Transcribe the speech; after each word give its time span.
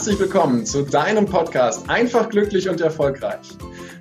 Herzlich 0.00 0.18
willkommen 0.18 0.64
zu 0.64 0.80
deinem 0.80 1.26
Podcast 1.26 1.90
Einfach 1.90 2.30
glücklich 2.30 2.70
und 2.70 2.80
erfolgreich. 2.80 3.46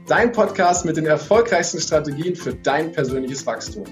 Dein 0.08 0.32
Podcast 0.32 0.86
mit 0.86 0.96
den 0.96 1.06
erfolgreichsten 1.06 1.82
Strategien 1.82 2.38
für 2.38 2.54
dein 2.54 2.94
persönliches 2.94 3.46
Wachstum. 3.46 3.84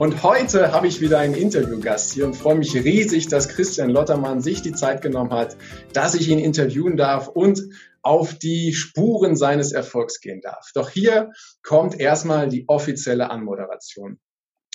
Und 0.00 0.24
heute 0.24 0.72
habe 0.72 0.88
ich 0.88 1.00
wieder 1.00 1.20
einen 1.20 1.36
Interviewgast 1.36 2.14
hier 2.14 2.26
und 2.26 2.34
freue 2.34 2.56
mich 2.56 2.74
riesig, 2.74 3.28
dass 3.28 3.48
Christian 3.48 3.90
Lottermann 3.90 4.40
sich 4.40 4.62
die 4.62 4.72
Zeit 4.72 5.02
genommen 5.02 5.30
hat, 5.30 5.56
dass 5.92 6.16
ich 6.16 6.28
ihn 6.28 6.40
interviewen 6.40 6.96
darf 6.96 7.28
und 7.28 7.62
auf 8.02 8.34
die 8.34 8.74
Spuren 8.74 9.36
seines 9.36 9.70
Erfolgs 9.70 10.18
gehen 10.18 10.40
darf. 10.40 10.70
Doch 10.74 10.90
hier 10.90 11.30
kommt 11.62 12.00
erstmal 12.00 12.48
die 12.48 12.64
offizielle 12.66 13.30
Anmoderation. 13.30 14.18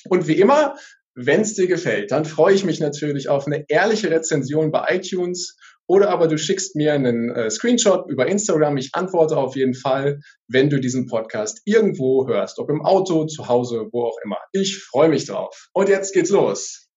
Und 0.07 0.29
wie 0.29 0.39
immer 0.39 0.75
wenn 1.19 1.41
es 1.41 1.55
dir 1.55 1.65
gefällt, 1.65 2.11
dann 2.11 2.25
freue 2.25 2.53
ich 2.53 2.63
mich 2.63 2.79
natürlich 2.79 3.27
auf 3.27 3.47
eine 3.47 3.65
ehrliche 3.69 4.11
Rezension 4.11 4.71
bei 4.71 4.85
iTunes 4.89 5.56
oder 5.87 6.09
aber 6.09 6.27
du 6.27 6.37
schickst 6.37 6.75
mir 6.75 6.93
einen 6.93 7.29
äh, 7.29 7.49
Screenshot 7.49 8.09
über 8.09 8.27
Instagram. 8.27 8.77
Ich 8.77 8.89
antworte 8.93 9.37
auf 9.37 9.55
jeden 9.55 9.73
Fall, 9.73 10.19
wenn 10.47 10.69
du 10.69 10.79
diesen 10.79 11.07
Podcast 11.07 11.61
irgendwo 11.65 12.27
hörst, 12.27 12.59
ob 12.59 12.69
im 12.69 12.83
Auto, 12.83 13.25
zu 13.25 13.47
Hause, 13.47 13.87
wo 13.91 14.03
auch 14.03 14.17
immer. 14.23 14.37
Ich 14.51 14.83
freue 14.83 15.09
mich 15.09 15.25
drauf. 15.25 15.69
Und 15.73 15.89
jetzt 15.89 16.13
geht's 16.13 16.29
los. 16.29 16.87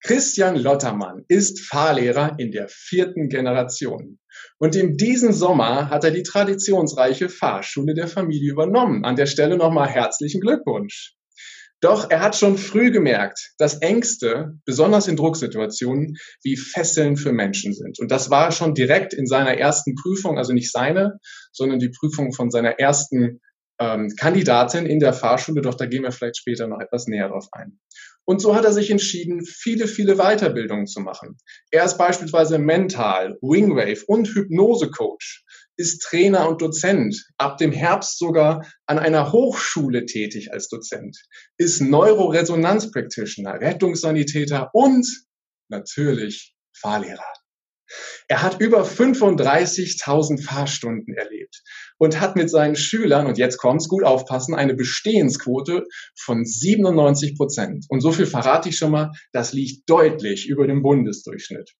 Christian 0.00 0.56
Lottermann 0.56 1.24
ist 1.28 1.60
Fahrlehrer 1.60 2.36
in 2.38 2.52
der 2.52 2.68
vierten 2.68 3.30
Generation. 3.30 4.18
Und 4.58 4.76
in 4.76 4.96
diesem 4.98 5.32
Sommer 5.32 5.88
hat 5.88 6.04
er 6.04 6.10
die 6.10 6.22
traditionsreiche 6.22 7.30
Fahrschule 7.30 7.94
der 7.94 8.06
Familie 8.06 8.52
übernommen. 8.52 9.04
An 9.04 9.16
der 9.16 9.26
Stelle 9.26 9.56
nochmal 9.56 9.88
herzlichen 9.88 10.40
Glückwunsch. 10.40 11.14
Doch 11.84 12.08
er 12.08 12.20
hat 12.20 12.34
schon 12.34 12.56
früh 12.56 12.90
gemerkt, 12.90 13.52
dass 13.58 13.82
Ängste, 13.82 14.58
besonders 14.64 15.06
in 15.06 15.16
Drucksituationen, 15.16 16.16
wie 16.42 16.56
Fesseln 16.56 17.18
für 17.18 17.32
Menschen 17.32 17.74
sind. 17.74 18.00
Und 18.00 18.10
das 18.10 18.30
war 18.30 18.52
schon 18.52 18.72
direkt 18.72 19.12
in 19.12 19.26
seiner 19.26 19.58
ersten 19.58 19.94
Prüfung, 19.94 20.38
also 20.38 20.54
nicht 20.54 20.72
seine, 20.72 21.18
sondern 21.52 21.80
die 21.80 21.90
Prüfung 21.90 22.32
von 22.32 22.50
seiner 22.50 22.80
ersten 22.80 23.42
ähm, 23.78 24.10
Kandidatin 24.18 24.86
in 24.86 24.98
der 24.98 25.12
Fahrschule. 25.12 25.60
Doch 25.60 25.74
da 25.74 25.84
gehen 25.84 26.04
wir 26.04 26.12
vielleicht 26.12 26.38
später 26.38 26.68
noch 26.68 26.80
etwas 26.80 27.06
näher 27.06 27.28
drauf 27.28 27.48
ein. 27.52 27.78
Und 28.24 28.40
so 28.40 28.54
hat 28.54 28.64
er 28.64 28.72
sich 28.72 28.90
entschieden, 28.90 29.44
viele, 29.44 29.86
viele 29.86 30.16
Weiterbildungen 30.16 30.86
zu 30.86 31.00
machen. 31.00 31.36
Er 31.70 31.84
ist 31.84 31.98
beispielsweise 31.98 32.58
Mental, 32.58 33.36
Wingwave 33.42 34.04
und 34.06 34.28
Hypnose-Coach 34.28 35.44
ist 35.76 36.02
Trainer 36.02 36.48
und 36.48 36.62
Dozent, 36.62 37.26
ab 37.38 37.58
dem 37.58 37.72
Herbst 37.72 38.18
sogar 38.18 38.66
an 38.86 38.98
einer 38.98 39.32
Hochschule 39.32 40.06
tätig 40.06 40.52
als 40.52 40.68
Dozent, 40.68 41.16
ist 41.56 41.80
Neuroresonanz-Practitioner, 41.80 43.60
Rettungssanitäter 43.60 44.70
und 44.72 45.06
natürlich 45.68 46.54
Fahrlehrer. 46.76 47.32
Er 48.28 48.42
hat 48.42 48.60
über 48.60 48.84
35.000 48.84 50.42
Fahrstunden 50.42 51.14
erlebt 51.14 51.62
und 51.98 52.20
hat 52.20 52.36
mit 52.36 52.50
seinen 52.50 52.76
Schülern, 52.76 53.26
und 53.26 53.38
jetzt 53.38 53.58
kommt's, 53.58 53.88
gut 53.88 54.04
aufpassen, 54.04 54.54
eine 54.54 54.74
Bestehensquote 54.74 55.84
von 56.16 56.44
97 56.44 57.36
Prozent. 57.36 57.84
Und 57.88 58.00
so 58.00 58.12
viel 58.12 58.26
verrate 58.26 58.70
ich 58.70 58.78
schon 58.78 58.90
mal, 58.90 59.12
das 59.32 59.52
liegt 59.52 59.88
deutlich 59.88 60.48
über 60.48 60.66
dem 60.66 60.82
Bundesdurchschnitt. 60.82 61.72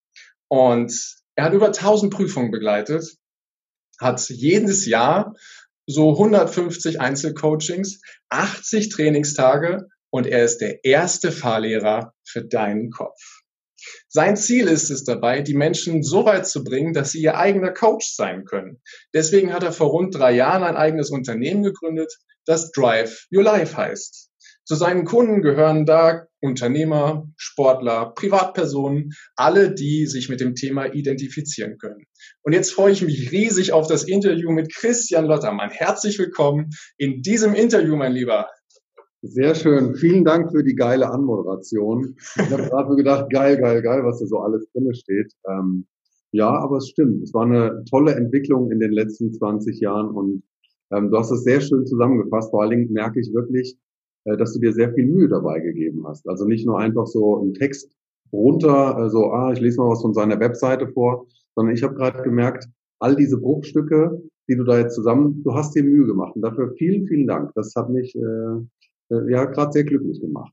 Und 0.48 0.92
er 1.36 1.44
hat 1.44 1.54
über 1.54 1.66
1000 1.66 2.12
Prüfungen 2.12 2.50
begleitet 2.50 3.16
hat 4.00 4.28
jedes 4.28 4.86
Jahr 4.86 5.34
so 5.86 6.12
150 6.12 7.00
Einzelcoachings, 7.00 8.00
80 8.30 8.88
Trainingstage 8.88 9.86
und 10.10 10.26
er 10.26 10.44
ist 10.44 10.58
der 10.58 10.84
erste 10.84 11.32
Fahrlehrer 11.32 12.14
für 12.24 12.44
deinen 12.44 12.90
Kopf. 12.90 13.20
Sein 14.08 14.36
Ziel 14.36 14.68
ist 14.68 14.90
es 14.90 15.04
dabei, 15.04 15.42
die 15.42 15.54
Menschen 15.54 16.02
so 16.02 16.24
weit 16.24 16.46
zu 16.46 16.64
bringen, 16.64 16.94
dass 16.94 17.10
sie 17.10 17.20
ihr 17.20 17.36
eigener 17.36 17.72
Coach 17.72 18.14
sein 18.14 18.44
können. 18.44 18.80
Deswegen 19.12 19.52
hat 19.52 19.62
er 19.62 19.72
vor 19.72 19.88
rund 19.88 20.14
drei 20.14 20.32
Jahren 20.32 20.62
ein 20.62 20.76
eigenes 20.76 21.10
Unternehmen 21.10 21.62
gegründet, 21.62 22.16
das 22.46 22.72
Drive 22.72 23.26
Your 23.30 23.42
Life 23.42 23.76
heißt. 23.76 24.30
Zu 24.64 24.74
seinen 24.76 25.04
Kunden 25.04 25.42
gehören 25.42 25.84
da 25.84 26.26
Unternehmer, 26.44 27.26
Sportler, 27.36 28.12
Privatpersonen, 28.14 29.12
alle, 29.34 29.74
die 29.74 30.06
sich 30.06 30.28
mit 30.28 30.40
dem 30.40 30.54
Thema 30.54 30.92
identifizieren 30.92 31.78
können. 31.78 32.04
Und 32.42 32.52
jetzt 32.52 32.72
freue 32.72 32.92
ich 32.92 33.02
mich 33.02 33.32
riesig 33.32 33.72
auf 33.72 33.88
das 33.88 34.04
Interview 34.04 34.52
mit 34.52 34.72
Christian 34.72 35.24
Lottermann. 35.24 35.70
Herzlich 35.70 36.18
willkommen 36.18 36.70
in 36.98 37.22
diesem 37.22 37.54
Interview, 37.54 37.96
mein 37.96 38.12
Lieber. 38.12 38.48
Sehr 39.22 39.54
schön. 39.54 39.94
Vielen 39.94 40.24
Dank 40.26 40.52
für 40.52 40.62
die 40.62 40.74
geile 40.74 41.10
Anmoderation. 41.10 42.14
Ich 42.36 42.50
habe 42.50 42.64
gerade 42.64 42.90
so 42.90 42.96
gedacht, 42.96 43.30
geil, 43.30 43.56
geil, 43.56 43.80
geil, 43.80 44.04
was 44.04 44.20
da 44.20 44.26
so 44.26 44.40
alles 44.40 44.70
drin 44.72 44.92
steht. 44.94 45.32
Ähm, 45.48 45.86
ja, 46.30 46.50
aber 46.50 46.76
es 46.76 46.90
stimmt. 46.90 47.22
Es 47.22 47.32
war 47.32 47.46
eine 47.46 47.84
tolle 47.88 48.14
Entwicklung 48.14 48.70
in 48.70 48.80
den 48.80 48.92
letzten 48.92 49.32
20 49.32 49.80
Jahren 49.80 50.10
und 50.10 50.42
ähm, 50.92 51.10
du 51.10 51.16
hast 51.16 51.30
es 51.30 51.42
sehr 51.42 51.62
schön 51.62 51.86
zusammengefasst. 51.86 52.50
Vor 52.50 52.60
allen 52.60 52.70
Dingen 52.70 52.92
merke 52.92 53.18
ich 53.18 53.32
wirklich, 53.32 53.78
dass 54.24 54.54
du 54.54 54.60
dir 54.60 54.72
sehr 54.72 54.92
viel 54.94 55.06
Mühe 55.06 55.28
dabei 55.28 55.60
gegeben 55.60 56.06
hast. 56.06 56.28
Also 56.28 56.46
nicht 56.46 56.66
nur 56.66 56.78
einfach 56.78 57.06
so 57.06 57.40
einen 57.40 57.54
Text 57.54 57.90
runter, 58.32 58.98
äh, 58.98 59.10
so, 59.10 59.32
ah, 59.32 59.52
ich 59.52 59.60
lese 59.60 59.80
mal 59.80 59.90
was 59.90 60.02
von 60.02 60.14
seiner 60.14 60.40
Webseite 60.40 60.88
vor, 60.88 61.26
sondern 61.54 61.74
ich 61.74 61.82
habe 61.82 61.94
gerade 61.94 62.22
gemerkt, 62.22 62.66
all 62.98 63.16
diese 63.16 63.38
Bruchstücke, 63.38 64.22
die 64.48 64.56
du 64.56 64.64
da 64.64 64.78
jetzt 64.78 64.94
zusammen, 64.94 65.42
du 65.44 65.54
hast 65.54 65.74
dir 65.74 65.84
Mühe 65.84 66.06
gemacht. 66.06 66.34
Und 66.36 66.42
dafür 66.42 66.72
vielen, 66.76 67.06
vielen 67.06 67.26
Dank. 67.26 67.52
Das 67.54 67.74
hat 67.76 67.90
mich 67.90 68.14
äh, 68.14 69.14
äh 69.14 69.30
ja 69.30 69.44
gerade 69.46 69.72
sehr 69.72 69.84
glücklich 69.84 70.20
gemacht. 70.20 70.52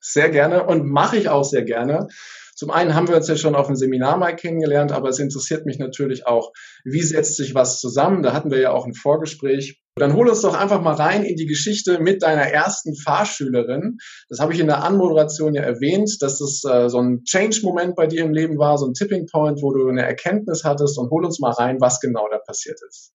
Sehr 0.00 0.28
gerne 0.28 0.66
und 0.66 0.86
mache 0.86 1.16
ich 1.16 1.28
auch 1.28 1.44
sehr 1.44 1.62
gerne. 1.62 2.08
Zum 2.56 2.70
einen 2.70 2.94
haben 2.94 3.08
wir 3.08 3.16
uns 3.16 3.28
ja 3.28 3.36
schon 3.36 3.54
auf 3.54 3.66
dem 3.66 3.76
Seminar 3.76 4.16
mal 4.16 4.34
kennengelernt, 4.34 4.92
aber 4.92 5.08
es 5.08 5.18
interessiert 5.18 5.66
mich 5.66 5.78
natürlich 5.78 6.26
auch, 6.26 6.52
wie 6.84 7.02
setzt 7.02 7.36
sich 7.36 7.54
was 7.54 7.80
zusammen? 7.80 8.22
Da 8.22 8.32
hatten 8.32 8.50
wir 8.50 8.60
ja 8.60 8.70
auch 8.70 8.86
ein 8.86 8.94
Vorgespräch. 8.94 9.80
Dann 9.96 10.14
hol 10.14 10.28
uns 10.28 10.40
doch 10.40 10.54
einfach 10.54 10.80
mal 10.80 10.94
rein 10.94 11.24
in 11.24 11.36
die 11.36 11.46
Geschichte 11.46 12.00
mit 12.00 12.22
deiner 12.22 12.42
ersten 12.42 12.96
Fahrschülerin. 12.96 13.98
Das 14.28 14.40
habe 14.40 14.52
ich 14.52 14.58
in 14.58 14.66
der 14.66 14.82
Anmoderation 14.82 15.54
ja 15.54 15.62
erwähnt, 15.62 16.16
dass 16.20 16.38
das 16.38 16.62
äh, 16.64 16.88
so 16.88 16.98
ein 16.98 17.22
Change-Moment 17.24 17.94
bei 17.94 18.06
dir 18.06 18.24
im 18.24 18.32
Leben 18.32 18.58
war, 18.58 18.76
so 18.76 18.86
ein 18.86 18.94
Tipping 18.94 19.26
Point, 19.26 19.62
wo 19.62 19.72
du 19.72 19.88
eine 19.88 20.02
Erkenntnis 20.02 20.64
hattest 20.64 20.98
und 20.98 21.10
hol 21.10 21.24
uns 21.24 21.38
mal 21.38 21.52
rein, 21.52 21.80
was 21.80 22.00
genau 22.00 22.26
da 22.28 22.38
passiert 22.38 22.80
ist. 22.88 23.12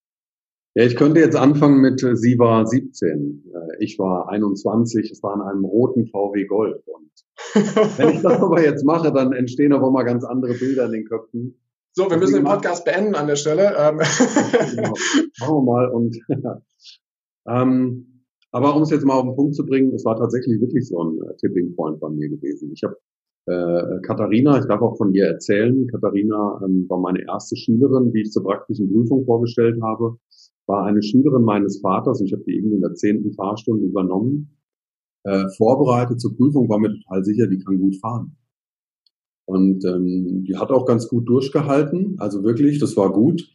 Ja, 0.75 0.85
ich 0.85 0.95
könnte 0.95 1.19
jetzt 1.19 1.35
anfangen 1.35 1.81
mit, 1.81 1.99
sie 1.99 2.37
war 2.37 2.65
17, 2.65 3.43
äh, 3.53 3.83
ich 3.83 3.97
war 3.97 4.29
21, 4.29 5.11
es 5.11 5.23
war 5.23 5.35
in 5.35 5.41
einem 5.41 5.65
roten 5.65 6.05
VW 6.05 6.45
Golf. 6.45 6.81
Und 6.85 7.09
wenn 7.97 8.09
ich 8.09 8.21
das 8.21 8.33
aber 8.41 8.63
jetzt 8.63 8.85
mache, 8.85 9.11
dann 9.11 9.33
entstehen 9.33 9.73
aber 9.73 9.89
mal 9.91 10.03
ganz 10.03 10.23
andere 10.23 10.53
Bilder 10.53 10.85
in 10.85 10.91
den 10.91 11.05
Köpfen. 11.05 11.59
So, 11.93 12.09
wir 12.09 12.17
müssen 12.17 12.35
den 12.35 12.43
Podcast 12.43 12.85
beenden 12.85 13.15
an 13.15 13.27
der 13.27 13.35
Stelle. 13.35 13.73
Ähm. 13.77 13.99
Genau. 14.75 14.93
Machen 15.39 15.55
wir 15.55 15.63
mal. 15.63 15.89
Und, 15.89 16.17
ähm, 17.47 18.23
aber 18.51 18.75
um 18.75 18.83
es 18.83 18.91
jetzt 18.91 19.05
mal 19.05 19.15
auf 19.15 19.25
den 19.25 19.35
Punkt 19.35 19.55
zu 19.55 19.65
bringen, 19.65 19.93
es 19.93 20.05
war 20.05 20.15
tatsächlich 20.15 20.61
wirklich 20.61 20.87
so 20.87 21.03
ein 21.03 21.17
äh, 21.17 21.35
Tipping 21.37 21.75
Point 21.75 21.99
bei 21.99 22.09
mir 22.09 22.29
gewesen. 22.29 22.71
Ich 22.73 22.83
habe 22.83 22.95
äh, 23.47 24.01
Katharina, 24.01 24.59
ich 24.59 24.65
darf 24.65 24.81
auch 24.81 24.97
von 24.97 25.13
ihr 25.13 25.25
erzählen. 25.25 25.87
Katharina 25.87 26.61
ähm, 26.63 26.85
war 26.87 26.99
meine 26.99 27.25
erste 27.27 27.55
Schülerin, 27.55 28.11
die 28.11 28.21
ich 28.21 28.31
zur 28.31 28.43
praktischen 28.43 28.91
Prüfung 28.91 29.25
vorgestellt 29.25 29.81
habe. 29.81 30.17
War 30.69 30.85
eine 30.85 31.01
Schülerin 31.01 31.41
meines 31.41 31.81
Vaters 31.81 32.19
und 32.19 32.27
ich 32.27 32.33
habe 32.33 32.43
die 32.43 32.55
eben 32.55 32.71
in 32.71 32.81
der 32.81 32.93
zehnten 32.93 33.33
Fahrstunde 33.33 33.87
übernommen. 33.87 34.55
Äh, 35.23 35.49
vorbereitet 35.57 36.21
zur 36.21 36.37
Prüfung, 36.37 36.69
war 36.69 36.77
mir 36.77 36.93
total 36.93 37.25
sicher, 37.25 37.47
die 37.47 37.57
kann 37.57 37.79
gut 37.79 37.95
fahren. 37.95 38.37
Und 39.45 39.83
ähm, 39.83 40.43
die 40.47 40.57
hat 40.57 40.69
auch 40.69 40.85
ganz 40.85 41.07
gut 41.07 41.27
durchgehalten, 41.27 42.17
also 42.19 42.43
wirklich, 42.43 42.77
das 42.77 42.95
war 42.95 43.11
gut. 43.11 43.49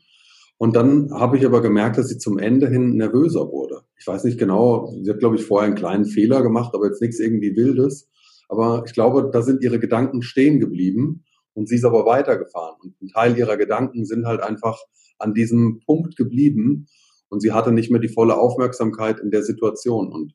Und 0.58 0.74
dann 0.74 1.12
habe 1.12 1.36
ich 1.36 1.46
aber 1.46 1.62
gemerkt, 1.62 1.98
dass 1.98 2.08
sie 2.08 2.18
zum 2.18 2.36
Ende 2.36 2.68
hin 2.68 2.96
nervöser 2.96 3.48
wurde. 3.48 3.82
Ich 3.96 4.06
weiß 4.08 4.24
nicht 4.24 4.36
genau, 4.36 4.92
sie 5.00 5.08
hat, 5.08 5.20
glaube 5.20 5.36
ich, 5.36 5.44
vorher 5.44 5.68
einen 5.68 5.76
kleinen 5.76 6.06
Fehler 6.06 6.42
gemacht, 6.42 6.74
aber 6.74 6.86
jetzt 6.86 7.00
nichts 7.00 7.20
irgendwie 7.20 7.54
Wildes. 7.54 8.10
Aber 8.48 8.82
ich 8.86 8.92
glaube, 8.92 9.30
da 9.32 9.40
sind 9.40 9.62
ihre 9.62 9.78
Gedanken 9.78 10.22
stehen 10.22 10.58
geblieben 10.58 11.22
und 11.52 11.68
sie 11.68 11.76
ist 11.76 11.84
aber 11.84 12.06
weitergefahren. 12.06 12.76
Und 12.82 13.00
ein 13.00 13.08
Teil 13.08 13.38
ihrer 13.38 13.56
Gedanken 13.56 14.04
sind 14.04 14.26
halt 14.26 14.40
einfach 14.40 14.78
an 15.18 15.32
diesem 15.32 15.78
Punkt 15.86 16.16
geblieben 16.16 16.88
und 17.28 17.40
sie 17.40 17.52
hatte 17.52 17.72
nicht 17.72 17.90
mehr 17.90 18.00
die 18.00 18.08
volle 18.08 18.36
Aufmerksamkeit 18.36 19.20
in 19.20 19.30
der 19.30 19.42
Situation. 19.42 20.12
Und 20.12 20.34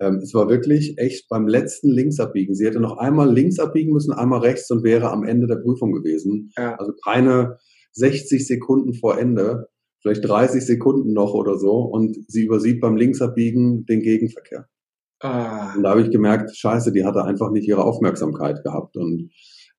ähm, 0.00 0.16
es 0.16 0.32
war 0.34 0.48
wirklich 0.48 0.98
echt 0.98 1.28
beim 1.28 1.48
letzten 1.48 1.90
Linksabbiegen. 1.90 2.54
Sie 2.54 2.66
hätte 2.66 2.80
noch 2.80 2.98
einmal 2.98 3.32
links 3.32 3.58
abbiegen 3.58 3.92
müssen, 3.92 4.12
einmal 4.12 4.40
rechts 4.40 4.70
und 4.70 4.84
wäre 4.84 5.10
am 5.10 5.24
Ende 5.24 5.46
der 5.46 5.56
Prüfung 5.56 5.92
gewesen. 5.92 6.52
Ja. 6.56 6.76
Also 6.76 6.92
keine 7.04 7.58
60 7.92 8.46
Sekunden 8.46 8.94
vor 8.94 9.18
Ende, 9.18 9.68
vielleicht 10.00 10.26
30 10.26 10.64
Sekunden 10.64 11.12
noch 11.12 11.34
oder 11.34 11.58
so. 11.58 11.80
Und 11.80 12.16
sie 12.28 12.44
übersieht 12.44 12.80
beim 12.80 12.96
Linksabbiegen 12.96 13.86
den 13.86 14.00
Gegenverkehr. 14.00 14.68
Ah. 15.20 15.74
Und 15.74 15.82
da 15.82 15.90
habe 15.90 16.02
ich 16.02 16.10
gemerkt, 16.10 16.56
scheiße, 16.56 16.92
die 16.92 17.04
hatte 17.04 17.24
einfach 17.24 17.50
nicht 17.50 17.66
ihre 17.66 17.84
Aufmerksamkeit 17.84 18.62
gehabt. 18.62 18.96
Und 18.96 19.30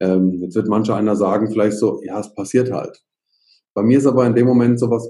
ähm, 0.01 0.39
jetzt 0.41 0.55
wird 0.55 0.67
mancher 0.67 0.95
einer 0.95 1.15
sagen, 1.15 1.49
vielleicht 1.49 1.77
so, 1.77 2.01
ja, 2.03 2.19
es 2.19 2.33
passiert 2.33 2.71
halt. 2.71 3.01
Bei 3.73 3.83
mir 3.83 3.99
ist 3.99 4.05
aber 4.05 4.25
in 4.25 4.35
dem 4.35 4.47
Moment 4.47 4.79
sowas 4.79 5.09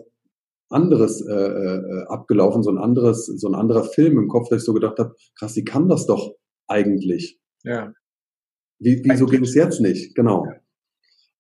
anderes 0.70 1.22
äh, 1.22 1.34
äh, 1.34 2.06
abgelaufen, 2.08 2.64
so 2.64 2.70
ein 2.70 2.78
anderes, 2.78 3.26
so 3.26 3.48
ein 3.48 3.56
anderer 3.56 3.84
Film 3.84 4.18
im 4.18 4.28
Kopf, 4.28 4.50
dass 4.50 4.62
ich 4.62 4.66
so 4.66 4.74
gedacht 4.74 5.00
habe, 5.00 5.16
krass, 5.38 5.54
die 5.54 5.64
kann 5.64 5.90
das 5.90 6.06
doch 6.06 6.36
eigentlich. 6.68 7.40
Ja. 7.64 7.94
Wie, 8.80 9.02
wieso 9.04 9.26
ging 9.26 9.44
es 9.44 9.56
jetzt 9.56 9.82
nicht? 9.82 10.16
Genau. 10.16 10.46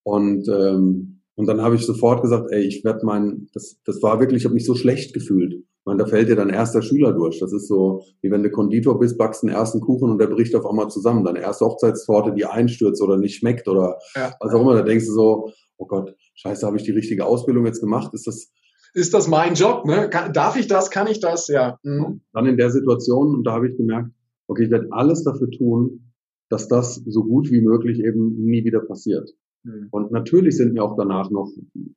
Und 0.03 0.47
ähm, 0.49 1.21
Und 1.35 1.45
dann 1.45 1.61
habe 1.61 1.75
ich 1.75 1.85
sofort 1.85 2.21
gesagt, 2.21 2.51
ey, 2.51 2.63
ich 2.63 2.83
werde 2.83 3.05
mein, 3.05 3.47
das, 3.53 3.79
das 3.85 4.01
war 4.01 4.19
wirklich, 4.19 4.41
ich 4.41 4.45
habe 4.45 4.55
mich 4.55 4.65
so 4.65 4.75
schlecht 4.75 5.13
gefühlt. 5.13 5.53
Ich 5.53 5.85
meine, 5.85 5.99
da 5.99 6.05
fällt 6.05 6.27
dir 6.27 6.35
dein 6.35 6.49
erster 6.49 6.81
Schüler 6.81 7.13
durch. 7.13 7.39
Das 7.39 7.53
ist 7.53 7.69
so, 7.69 8.03
wie 8.21 8.29
wenn 8.29 8.43
du 8.43 8.51
Konditor 8.51 8.99
bist, 8.99 9.17
backst 9.17 9.43
einen 9.43 9.53
ersten 9.53 9.79
Kuchen 9.79 10.11
und 10.11 10.19
der 10.19 10.27
bricht 10.27 10.53
auf 10.53 10.65
einmal 10.65 10.89
zusammen. 10.89 11.23
Deine 11.23 11.39
erste 11.39 11.65
Hochzeitstorte, 11.65 12.33
die 12.33 12.45
einstürzt 12.45 13.01
oder 13.01 13.15
nicht 13.15 13.35
schmeckt 13.37 13.69
oder 13.69 13.99
ja. 14.15 14.33
was 14.41 14.53
auch 14.53 14.59
immer. 14.61 14.73
Da 14.73 14.81
denkst 14.81 15.05
du 15.05 15.13
so, 15.13 15.51
oh 15.77 15.85
Gott, 15.85 16.13
scheiße, 16.35 16.67
habe 16.67 16.75
ich 16.75 16.83
die 16.83 16.91
richtige 16.91 17.25
Ausbildung 17.25 17.65
jetzt 17.65 17.79
gemacht? 17.79 18.13
Ist 18.13 18.27
das, 18.27 18.51
ist 18.99 19.13
das 19.13 19.27
mein 19.27 19.55
Job? 19.55 19.85
Ne? 19.85 20.09
Kann, 20.09 20.33
darf 20.33 20.57
ich 20.57 20.67
das? 20.67 20.91
Kann 20.91 21.07
ich 21.07 21.19
das? 21.19 21.47
Ja. 21.47 21.79
Mhm. 21.83 22.21
Dann 22.33 22.45
in 22.45 22.57
der 22.57 22.69
Situation, 22.69 23.33
und 23.33 23.43
da 23.45 23.53
habe 23.53 23.69
ich 23.69 23.77
gemerkt, 23.77 24.11
okay, 24.47 24.65
ich 24.65 24.71
werde 24.71 24.87
alles 24.91 25.23
dafür 25.23 25.49
tun, 25.49 26.11
dass 26.49 26.67
das 26.67 26.95
so 26.95 27.23
gut 27.23 27.49
wie 27.51 27.61
möglich 27.61 27.99
eben 27.99 28.43
nie 28.43 28.63
wieder 28.63 28.81
passiert. 28.81 29.29
Mhm. 29.63 29.87
Und 29.91 30.11
natürlich 30.11 30.57
sind 30.57 30.73
mir 30.73 30.83
auch 30.83 30.95
danach 30.95 31.29
noch 31.31 31.51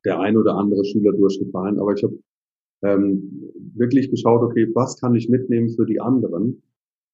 der 0.04 0.20
ein 0.20 0.36
oder 0.36 0.56
andere 0.56 0.84
Schüler 0.84 1.12
durchgefallen, 1.12 1.78
aber 1.78 1.94
ich 1.94 2.02
habe 2.02 2.18
ähm, 2.82 3.50
wirklich 3.74 4.10
geschaut, 4.10 4.42
okay, 4.42 4.68
was 4.74 5.00
kann 5.00 5.14
ich 5.14 5.28
mitnehmen 5.28 5.70
für 5.70 5.86
die 5.86 6.00
anderen? 6.00 6.62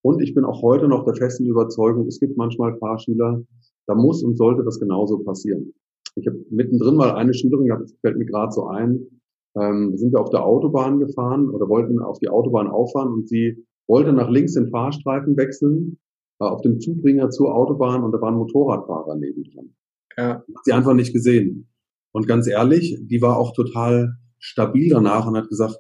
Und 0.03 0.23
ich 0.23 0.35
bin 0.35 0.45
auch 0.45 0.63
heute 0.63 0.89
noch 0.89 1.05
der 1.05 1.15
festen 1.15 1.47
Überzeugung, 1.47 2.07
es 2.07 2.21
gibt 2.21 2.37
manchmal 2.37 2.77
Fahrschüler, 2.79 3.43
da 3.87 3.95
muss 3.95 4.23
und 4.23 4.37
sollte 4.37 4.65
das 4.65 4.79
genauso 4.79 5.19
passieren. 5.19 5.75
Ich 6.15 6.27
habe 6.27 6.39
mittendrin 6.51 6.97
mal 6.97 7.13
eine 7.13 7.35
Schülerin 7.35 7.67
gehabt, 7.67 7.85
das 7.85 7.95
fällt 8.01 8.17
mir 8.17 8.27
gerade 8.27 8.53
so 8.53 8.67
ein, 8.67 9.07
ähm, 9.57 9.97
sind 9.97 10.13
wir 10.13 10.21
auf 10.21 10.31
der 10.31 10.45
Autobahn 10.45 10.99
gefahren 10.99 11.51
oder 11.51 11.69
wollten 11.69 12.01
auf 12.01 12.19
die 12.19 12.29
Autobahn 12.29 12.69
auffahren 12.69 13.13
und 13.13 13.29
sie 13.29 13.65
wollte 13.87 14.13
nach 14.13 14.31
links 14.31 14.55
den 14.55 14.71
Fahrstreifen 14.71 15.37
wechseln, 15.37 15.99
äh, 16.41 16.45
auf 16.45 16.63
dem 16.63 16.81
Zubringer 16.81 17.31
zur 17.31 17.55
Autobahn 17.55 18.05
und 18.05 18.13
da 18.13 18.21
war 18.21 18.31
ein 18.31 18.39
Motorradfahrer 18.39 19.17
neben 19.17 19.45
dran. 19.45 19.75
Ja. 20.17 20.29
Hat 20.35 20.65
sie 20.65 20.73
einfach 20.73 20.95
nicht 20.95 21.13
gesehen. 21.13 21.71
Und 22.13 22.27
ganz 22.27 22.49
ehrlich, 22.49 22.99
die 23.03 23.23
war 23.23 23.39
auch 23.39 23.53
total 23.53 24.17
stabil 24.39 24.89
danach 24.91 25.27
und 25.27 25.37
hat 25.37 25.49
gesagt, 25.49 25.79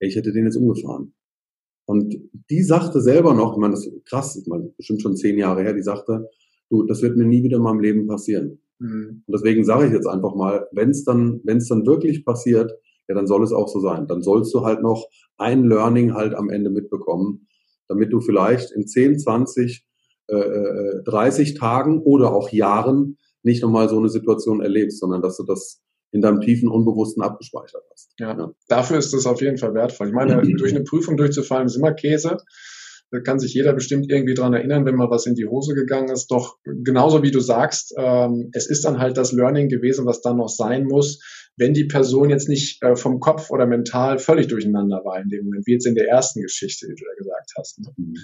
ey, 0.00 0.08
ich 0.08 0.16
hätte 0.16 0.32
den 0.32 0.44
jetzt 0.44 0.56
umgefahren. 0.56 1.14
Und 1.86 2.14
die 2.50 2.62
sagte 2.62 3.00
selber 3.00 3.32
noch, 3.32 3.54
ich 3.54 3.58
meine, 3.58 3.72
das 3.72 3.86
ist 3.86 4.04
krass, 4.04 4.36
ich 4.36 4.46
meine, 4.46 4.72
bestimmt 4.76 5.00
schon 5.00 5.16
zehn 5.16 5.38
Jahre 5.38 5.62
her, 5.62 5.72
die 5.72 5.82
sagte, 5.82 6.28
du, 6.68 6.82
das 6.84 7.00
wird 7.02 7.16
mir 7.16 7.24
nie 7.24 7.42
wieder 7.42 7.56
in 7.56 7.62
meinem 7.62 7.80
Leben 7.80 8.06
passieren. 8.06 8.60
Mhm. 8.78 9.22
Und 9.26 9.32
deswegen 9.32 9.64
sage 9.64 9.86
ich 9.86 9.92
jetzt 9.92 10.06
einfach 10.06 10.34
mal, 10.34 10.68
wenn 10.72 10.90
es 10.90 11.04
dann, 11.04 11.40
wenn 11.44 11.56
es 11.56 11.68
dann 11.68 11.86
wirklich 11.86 12.24
passiert, 12.24 12.72
ja, 13.08 13.14
dann 13.14 13.26
soll 13.26 13.42
es 13.42 13.52
auch 13.52 13.68
so 13.68 13.80
sein. 13.80 14.06
Dann 14.06 14.22
sollst 14.22 14.54
du 14.54 14.64
halt 14.64 14.82
noch 14.82 15.08
ein 15.38 15.64
Learning 15.64 16.14
halt 16.14 16.34
am 16.34 16.50
Ende 16.50 16.70
mitbekommen, 16.70 17.48
damit 17.88 18.12
du 18.12 18.20
vielleicht 18.20 18.70
in 18.70 18.86
10, 18.86 19.18
20, 19.18 19.84
äh, 20.28 21.02
30 21.04 21.50
äh, 21.50 21.54
Tagen 21.54 22.02
oder 22.02 22.32
auch 22.32 22.50
Jahren 22.50 23.16
nicht 23.42 23.62
nochmal 23.62 23.88
so 23.88 23.98
eine 23.98 24.10
Situation 24.10 24.60
erlebst, 24.60 25.00
sondern 25.00 25.22
dass 25.22 25.38
du 25.38 25.44
das 25.44 25.80
in 26.10 26.20
deinem 26.20 26.40
tiefen 26.40 26.68
Unbewussten 26.68 27.22
abgespeichert 27.22 27.82
hast. 27.90 28.12
Ja, 28.18 28.36
ja. 28.36 28.50
dafür 28.68 28.98
ist 28.98 29.12
das 29.12 29.26
auf 29.26 29.40
jeden 29.40 29.58
Fall 29.58 29.74
wertvoll. 29.74 30.08
Ich 30.08 30.14
meine, 30.14 30.40
durch 30.58 30.74
eine 30.74 30.84
Prüfung 30.84 31.16
durchzufallen 31.16 31.66
ist 31.66 31.76
immer 31.76 31.92
Käse. 31.92 32.38
Da 33.10 33.20
kann 33.20 33.38
sich 33.38 33.54
jeder 33.54 33.72
bestimmt 33.72 34.10
irgendwie 34.10 34.34
dran 34.34 34.52
erinnern, 34.52 34.84
wenn 34.84 34.94
mal 34.94 35.10
was 35.10 35.26
in 35.26 35.34
die 35.34 35.46
Hose 35.46 35.74
gegangen 35.74 36.10
ist. 36.10 36.30
Doch 36.30 36.58
genauso 36.64 37.22
wie 37.22 37.30
du 37.30 37.40
sagst, 37.40 37.94
ähm, 37.98 38.50
es 38.52 38.68
ist 38.68 38.84
dann 38.84 38.98
halt 38.98 39.16
das 39.16 39.32
Learning 39.32 39.68
gewesen, 39.68 40.04
was 40.04 40.20
dann 40.20 40.36
noch 40.36 40.48
sein 40.48 40.84
muss, 40.84 41.20
wenn 41.56 41.74
die 41.74 41.86
Person 41.86 42.30
jetzt 42.30 42.48
nicht 42.48 42.82
äh, 42.82 42.96
vom 42.96 43.18
Kopf 43.20 43.50
oder 43.50 43.66
mental 43.66 44.18
völlig 44.18 44.48
durcheinander 44.48 45.02
war 45.04 45.20
in 45.20 45.28
dem 45.28 45.44
Moment, 45.44 45.66
wie 45.66 45.72
jetzt 45.72 45.86
in 45.86 45.94
der 45.94 46.08
ersten 46.08 46.42
Geschichte, 46.42 46.86
die 46.86 46.94
du 46.94 47.04
da 47.04 47.14
gesagt 47.16 47.52
hast. 47.56 47.80
Ne? 47.80 47.92
Mhm. 47.96 48.14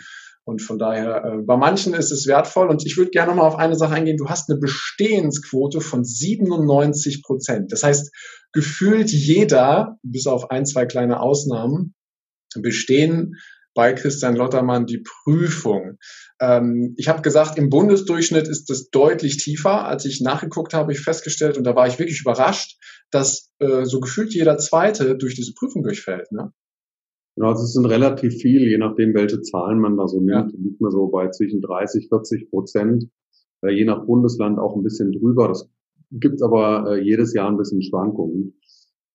Und 0.45 0.61
von 0.61 0.79
daher, 0.79 1.25
äh, 1.25 1.43
bei 1.43 1.57
manchen 1.57 1.95
ist 1.95 2.11
es 2.11 2.27
wertvoll. 2.27 2.69
Und 2.69 2.85
ich 2.85 2.97
würde 2.97 3.11
gerne 3.11 3.35
mal 3.35 3.47
auf 3.47 3.57
eine 3.57 3.77
Sache 3.77 3.95
eingehen. 3.95 4.19
Du 4.19 4.29
hast 4.29 4.51
eine 4.51 4.61
Bestehensquote 4.61 5.81
von 5.81 6.05
97 6.05 7.23
Prozent. 7.23 7.73
Das 7.73 7.83
heißt, 7.83 8.13
gefühlt 8.53 9.11
jeder, 9.11 9.97
bis 10.03 10.27
auf 10.27 10.51
ein, 10.51 10.67
zwei 10.67 10.85
kleine 10.85 11.21
Ausnahmen, 11.21 11.95
bestehen 12.61 13.37
bei 13.75 13.93
Christian 13.93 14.37
Lottermann 14.37 14.87
die 14.87 15.03
Prüfung. 15.03 15.99
Ähm, 16.41 16.94
ich 16.97 17.09
habe 17.09 17.23
gesagt, 17.23 17.59
im 17.59 17.71
Bundesdurchschnitt 17.71 18.49
ist 18.49 18.71
es 18.71 18.91
deutlich 18.91 19.37
tiefer. 19.37 19.85
Als 19.85 20.05
ich 20.05 20.21
nachgeguckt 20.21 20.75
habe, 20.75 20.93
ich 20.93 21.00
festgestellt, 21.00 21.59
und 21.59 21.65
da 21.65 21.75
war 21.75 21.87
ich 21.87 21.99
wirklich 21.99 22.21
überrascht, 22.21 22.79
dass 23.11 23.53
äh, 23.59 23.85
so 23.85 24.00
gefühlt 24.00 24.32
jeder 24.32 24.56
Zweite 24.59 25.17
durch 25.17 25.35
diese 25.35 25.55
Prüfung 25.55 25.82
durchfällt. 25.82 26.31
Ne? 26.32 26.53
Genau, 27.37 27.49
also 27.49 27.65
es 27.65 27.73
sind 27.73 27.87
relativ 27.87 28.35
viel, 28.35 28.62
je 28.69 28.79
nachdem, 28.79 29.12
welche 29.15 29.43
Zahlen 29.43 29.81
man 29.81 29.97
da 29.97 30.06
so 30.06 30.21
nimmt, 30.21 30.53
ja. 30.53 30.59
liegt 30.59 30.81
man 30.81 30.93
so 30.93 31.09
bei 31.09 31.29
zwischen 31.31 31.61
30, 31.61 32.09
40 32.09 32.50
Prozent, 32.50 33.09
äh, 33.62 33.73
je 33.73 33.85
nach 33.85 34.06
Bundesland 34.06 34.59
auch 34.59 34.76
ein 34.76 34.85
bisschen 34.85 35.11
drüber. 35.11 35.49
Das 35.49 35.69
gibt 36.12 36.43
aber 36.43 36.93
äh, 36.93 37.03
jedes 37.03 37.35
Jahr 37.35 37.50
ein 37.50 37.56
bisschen 37.56 37.82
Schwankungen. 37.82 38.55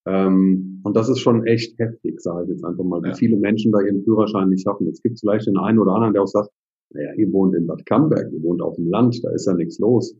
Ähm, 0.06 0.82
und 0.84 0.96
das 0.96 1.10
ist 1.10 1.20
schon 1.20 1.46
echt 1.46 1.78
heftig, 1.78 2.22
sage 2.22 2.46
ich 2.46 2.50
jetzt 2.52 2.66
einfach 2.66 2.84
mal, 2.84 3.02
wie 3.04 3.10
ja. 3.10 3.16
viele 3.16 3.38
Menschen 3.38 3.72
da 3.72 3.82
ihren 3.82 4.04
Führerschein 4.04 4.50
nicht 4.50 4.64
schaffen. 4.64 4.88
Jetzt 4.88 5.04
gibt 5.04 5.16
es 5.16 5.22
vielleicht 5.22 5.48
den 5.48 5.58
einen 5.58 5.80
oder 5.80 5.94
anderen, 5.94 6.14
der 6.14 6.24
auch 6.24 6.28
sagt, 6.28 6.50
naja, 6.92 7.14
ihr 7.16 7.32
wohnt 7.32 7.56
in 7.56 7.68
Bad 7.68 7.86
Camberg, 7.86 8.32
ihr 8.32 8.42
wohnt 8.42 8.62
auf 8.62 8.76
dem 8.76 8.90
Land, 8.90 9.24
da 9.24 9.32
ist 9.32 9.46
ja 9.46 9.54
nichts 9.54 9.78
los. 9.80 10.16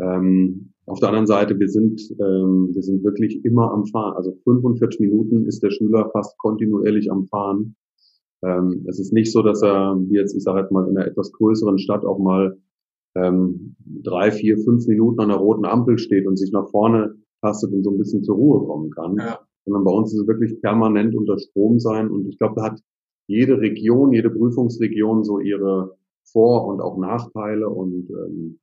Ähm, 0.00 0.72
auf 0.86 1.00
der 1.00 1.08
anderen 1.08 1.26
Seite, 1.26 1.58
wir 1.58 1.68
sind, 1.68 2.00
ähm, 2.20 2.70
wir 2.72 2.82
sind 2.82 3.02
wirklich 3.02 3.44
immer 3.44 3.72
am 3.72 3.84
Fahren. 3.86 4.16
Also 4.16 4.32
45 4.44 5.00
Minuten 5.00 5.46
ist 5.46 5.62
der 5.62 5.70
Schüler 5.70 6.08
fast 6.12 6.38
kontinuierlich 6.38 7.10
am 7.10 7.26
Fahren. 7.26 7.74
Ähm, 8.42 8.84
es 8.88 9.00
ist 9.00 9.12
nicht 9.12 9.32
so, 9.32 9.42
dass 9.42 9.62
er, 9.62 9.96
wie 10.08 10.16
jetzt, 10.16 10.34
ich 10.34 10.44
sage 10.44 10.60
jetzt 10.60 10.70
mal, 10.70 10.88
in 10.88 10.96
einer 10.96 11.06
etwas 11.06 11.32
größeren 11.32 11.78
Stadt 11.78 12.04
auch 12.04 12.18
mal 12.18 12.58
ähm, 13.16 13.74
drei, 14.02 14.30
vier, 14.30 14.58
fünf 14.58 14.86
Minuten 14.86 15.20
an 15.20 15.28
der 15.28 15.38
roten 15.38 15.64
Ampel 15.64 15.98
steht 15.98 16.26
und 16.26 16.36
sich 16.36 16.52
nach 16.52 16.68
vorne 16.70 17.16
tastet 17.40 17.72
und 17.72 17.82
so 17.84 17.90
ein 17.90 17.98
bisschen 17.98 18.22
zur 18.22 18.36
Ruhe 18.36 18.66
kommen 18.66 18.90
kann. 18.90 19.16
Ja. 19.16 19.40
Sondern 19.64 19.84
bei 19.84 19.90
uns 19.90 20.12
ist 20.12 20.20
es 20.20 20.26
wirklich 20.26 20.60
permanent 20.60 21.14
unter 21.14 21.38
Strom 21.38 21.78
sein. 21.78 22.10
Und 22.10 22.28
ich 22.28 22.38
glaube, 22.38 22.54
da 22.56 22.64
hat 22.64 22.80
jede 23.26 23.60
Region, 23.60 24.12
jede 24.12 24.30
Prüfungsregion 24.30 25.24
so 25.24 25.38
ihre 25.38 25.96
Vor- 26.24 26.66
und 26.66 26.80
auch 26.80 26.98
Nachteile. 26.98 27.68
Und 27.68 28.08
ähm, 28.10 28.58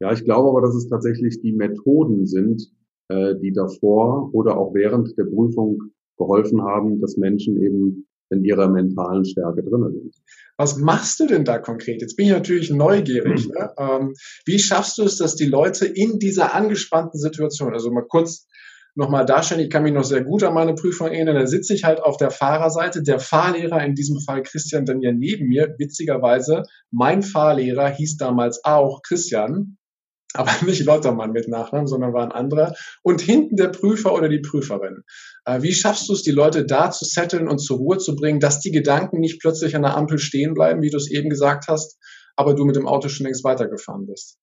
ja, 0.00 0.12
ich 0.12 0.24
glaube 0.24 0.48
aber, 0.48 0.62
dass 0.62 0.74
es 0.74 0.88
tatsächlich 0.88 1.40
die 1.40 1.52
Methoden 1.52 2.26
sind, 2.26 2.70
äh, 3.08 3.36
die 3.40 3.52
davor 3.52 4.30
oder 4.32 4.58
auch 4.58 4.74
während 4.74 5.16
der 5.16 5.24
Prüfung 5.24 5.80
geholfen 6.18 6.62
haben, 6.62 7.00
dass 7.00 7.16
Menschen 7.16 7.62
eben 7.62 8.06
in 8.30 8.44
ihrer 8.44 8.68
mentalen 8.68 9.24
Stärke 9.24 9.62
drin 9.62 9.92
sind. 9.92 10.14
Was 10.62 10.76
machst 10.76 11.18
du 11.18 11.26
denn 11.26 11.44
da 11.44 11.58
konkret? 11.58 12.02
Jetzt 12.02 12.14
bin 12.14 12.26
ich 12.26 12.32
natürlich 12.32 12.70
neugierig. 12.70 13.48
Ne? 13.48 13.74
Ähm, 13.76 14.14
wie 14.46 14.60
schaffst 14.60 14.96
du 14.96 15.02
es, 15.02 15.16
dass 15.16 15.34
die 15.34 15.46
Leute 15.46 15.86
in 15.86 16.20
dieser 16.20 16.54
angespannten 16.54 17.18
Situation, 17.18 17.72
also 17.72 17.90
mal 17.90 18.06
kurz 18.06 18.46
nochmal 18.94 19.26
darstellen, 19.26 19.62
ich 19.62 19.70
kann 19.70 19.82
mich 19.82 19.92
noch 19.92 20.04
sehr 20.04 20.22
gut 20.22 20.44
an 20.44 20.54
meine 20.54 20.76
Prüfung 20.76 21.08
erinnern, 21.08 21.34
da 21.34 21.48
sitze 21.48 21.74
ich 21.74 21.82
halt 21.82 22.00
auf 22.00 22.16
der 22.16 22.30
Fahrerseite, 22.30 23.02
der 23.02 23.18
Fahrlehrer, 23.18 23.84
in 23.84 23.96
diesem 23.96 24.20
Fall 24.20 24.44
Christian, 24.44 24.84
dann 24.84 25.00
ja 25.00 25.10
neben 25.10 25.48
mir, 25.48 25.74
witzigerweise, 25.78 26.62
mein 26.92 27.24
Fahrlehrer 27.24 27.88
hieß 27.88 28.18
damals 28.18 28.60
auch 28.62 29.02
Christian, 29.02 29.78
aber 30.34 30.50
nicht 30.66 30.84
Lottermann 30.84 31.32
mit 31.32 31.48
Nachnamen, 31.48 31.86
sondern 31.86 32.12
war 32.12 32.24
ein 32.24 32.32
anderer. 32.32 32.74
Und 33.02 33.20
hinten 33.20 33.56
der 33.56 33.68
Prüfer 33.68 34.14
oder 34.14 34.28
die 34.28 34.40
Prüferin. 34.40 35.02
Äh, 35.44 35.62
wie 35.62 35.72
schaffst 35.72 36.08
du 36.08 36.12
es, 36.12 36.22
die 36.22 36.30
Leute 36.30 36.64
da 36.64 36.90
zu 36.90 37.04
setteln 37.04 37.48
und 37.48 37.58
zur 37.58 37.78
Ruhe 37.78 37.98
zu 37.98 38.14
bringen, 38.14 38.40
dass 38.40 38.60
die 38.60 38.70
Gedanken 38.70 39.20
nicht 39.20 39.40
plötzlich 39.40 39.76
an 39.76 39.82
der 39.82 39.96
Ampel 39.96 40.18
stehen 40.18 40.54
bleiben, 40.54 40.82
wie 40.82 40.90
du 40.90 40.96
es 40.96 41.10
eben 41.10 41.30
gesagt 41.30 41.68
hast, 41.68 41.98
aber 42.36 42.54
du 42.54 42.64
mit 42.64 42.76
dem 42.76 42.86
Auto 42.86 43.08
schon 43.08 43.24
längst 43.24 43.44
weitergefahren 43.44 44.06
bist? 44.06 44.38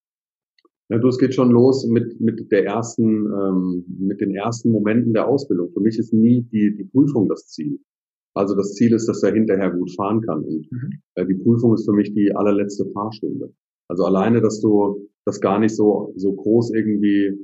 Ja, 0.91 0.97
du, 0.97 1.07
es 1.07 1.19
geht 1.19 1.35
schon 1.35 1.51
los 1.51 1.85
mit, 1.85 2.19
mit 2.19 2.51
der 2.51 2.65
ersten, 2.65 3.27
ähm, 3.27 3.85
mit 3.99 4.21
den 4.21 4.33
ersten 4.33 4.71
Momenten 4.71 5.13
der 5.13 5.27
Ausbildung. 5.27 5.71
Für 5.71 5.81
mich 5.81 5.99
ist 5.99 6.13
nie 6.13 6.41
die, 6.51 6.75
die 6.75 6.85
Prüfung 6.85 7.29
das 7.29 7.47
Ziel. 7.47 7.79
Also 8.33 8.55
das 8.55 8.73
Ziel 8.73 8.93
ist, 8.93 9.07
dass 9.07 9.21
er 9.21 9.33
hinterher 9.33 9.69
gut 9.69 9.91
fahren 9.95 10.21
kann. 10.21 10.43
Und 10.43 10.71
mhm. 10.71 11.01
äh, 11.15 11.25
die 11.27 11.35
Prüfung 11.35 11.75
ist 11.75 11.85
für 11.85 11.93
mich 11.93 12.13
die 12.13 12.31
allerletzte 12.35 12.85
Fahrstunde. 12.91 13.53
Also 13.87 14.05
alleine, 14.05 14.41
dass 14.41 14.61
du 14.61 15.08
das 15.25 15.41
gar 15.41 15.59
nicht 15.59 15.75
so, 15.75 16.13
so 16.15 16.33
groß 16.33 16.73
irgendwie 16.73 17.37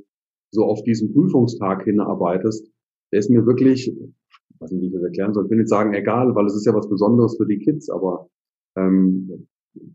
so 0.50 0.64
auf 0.64 0.82
diesen 0.84 1.12
Prüfungstag 1.12 1.84
hinarbeitest, 1.84 2.70
der 3.12 3.20
ist 3.20 3.30
mir 3.30 3.46
wirklich, 3.46 3.88
ich 3.88 4.60
weiß 4.60 4.70
nicht, 4.72 4.82
wie 4.82 4.86
ich 4.86 4.92
das 4.92 5.02
erklären 5.02 5.34
soll, 5.34 5.44
ich 5.44 5.50
will 5.50 5.58
nicht 5.58 5.68
sagen 5.68 5.94
egal, 5.94 6.34
weil 6.34 6.46
es 6.46 6.56
ist 6.56 6.66
ja 6.66 6.74
was 6.74 6.88
Besonderes 6.88 7.36
für 7.36 7.46
die 7.46 7.58
Kids, 7.58 7.90
aber 7.90 8.28
ähm, 8.76 9.48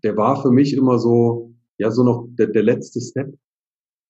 der 0.03 0.15
war 0.17 0.41
für 0.41 0.51
mich 0.51 0.75
immer 0.75 0.99
so, 0.99 1.53
ja, 1.77 1.91
so 1.91 2.03
noch 2.03 2.27
der, 2.31 2.47
der 2.47 2.63
letzte 2.63 3.01
Step. 3.01 3.33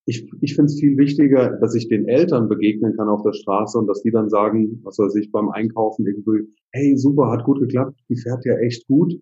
Ich, 0.05 0.29
ich 0.41 0.55
finde 0.55 0.65
es 0.65 0.79
viel 0.79 0.97
wichtiger, 0.97 1.57
dass 1.61 1.75
ich 1.75 1.87
den 1.87 2.07
Eltern 2.07 2.49
begegnen 2.49 2.95
kann 2.97 3.07
auf 3.07 3.21
der 3.21 3.33
Straße 3.33 3.77
und 3.77 3.87
dass 3.87 4.01
die 4.01 4.11
dann 4.11 4.29
sagen, 4.29 4.81
was 4.83 4.97
weiß 4.97 5.15
ich, 5.15 5.31
beim 5.31 5.49
Einkaufen 5.49 6.05
irgendwie, 6.07 6.51
hey, 6.71 6.97
super, 6.97 7.29
hat 7.29 7.45
gut 7.45 7.59
geklappt, 7.59 7.99
die 8.09 8.17
fährt 8.17 8.43
ja 8.45 8.57
echt 8.57 8.87
gut 8.87 9.13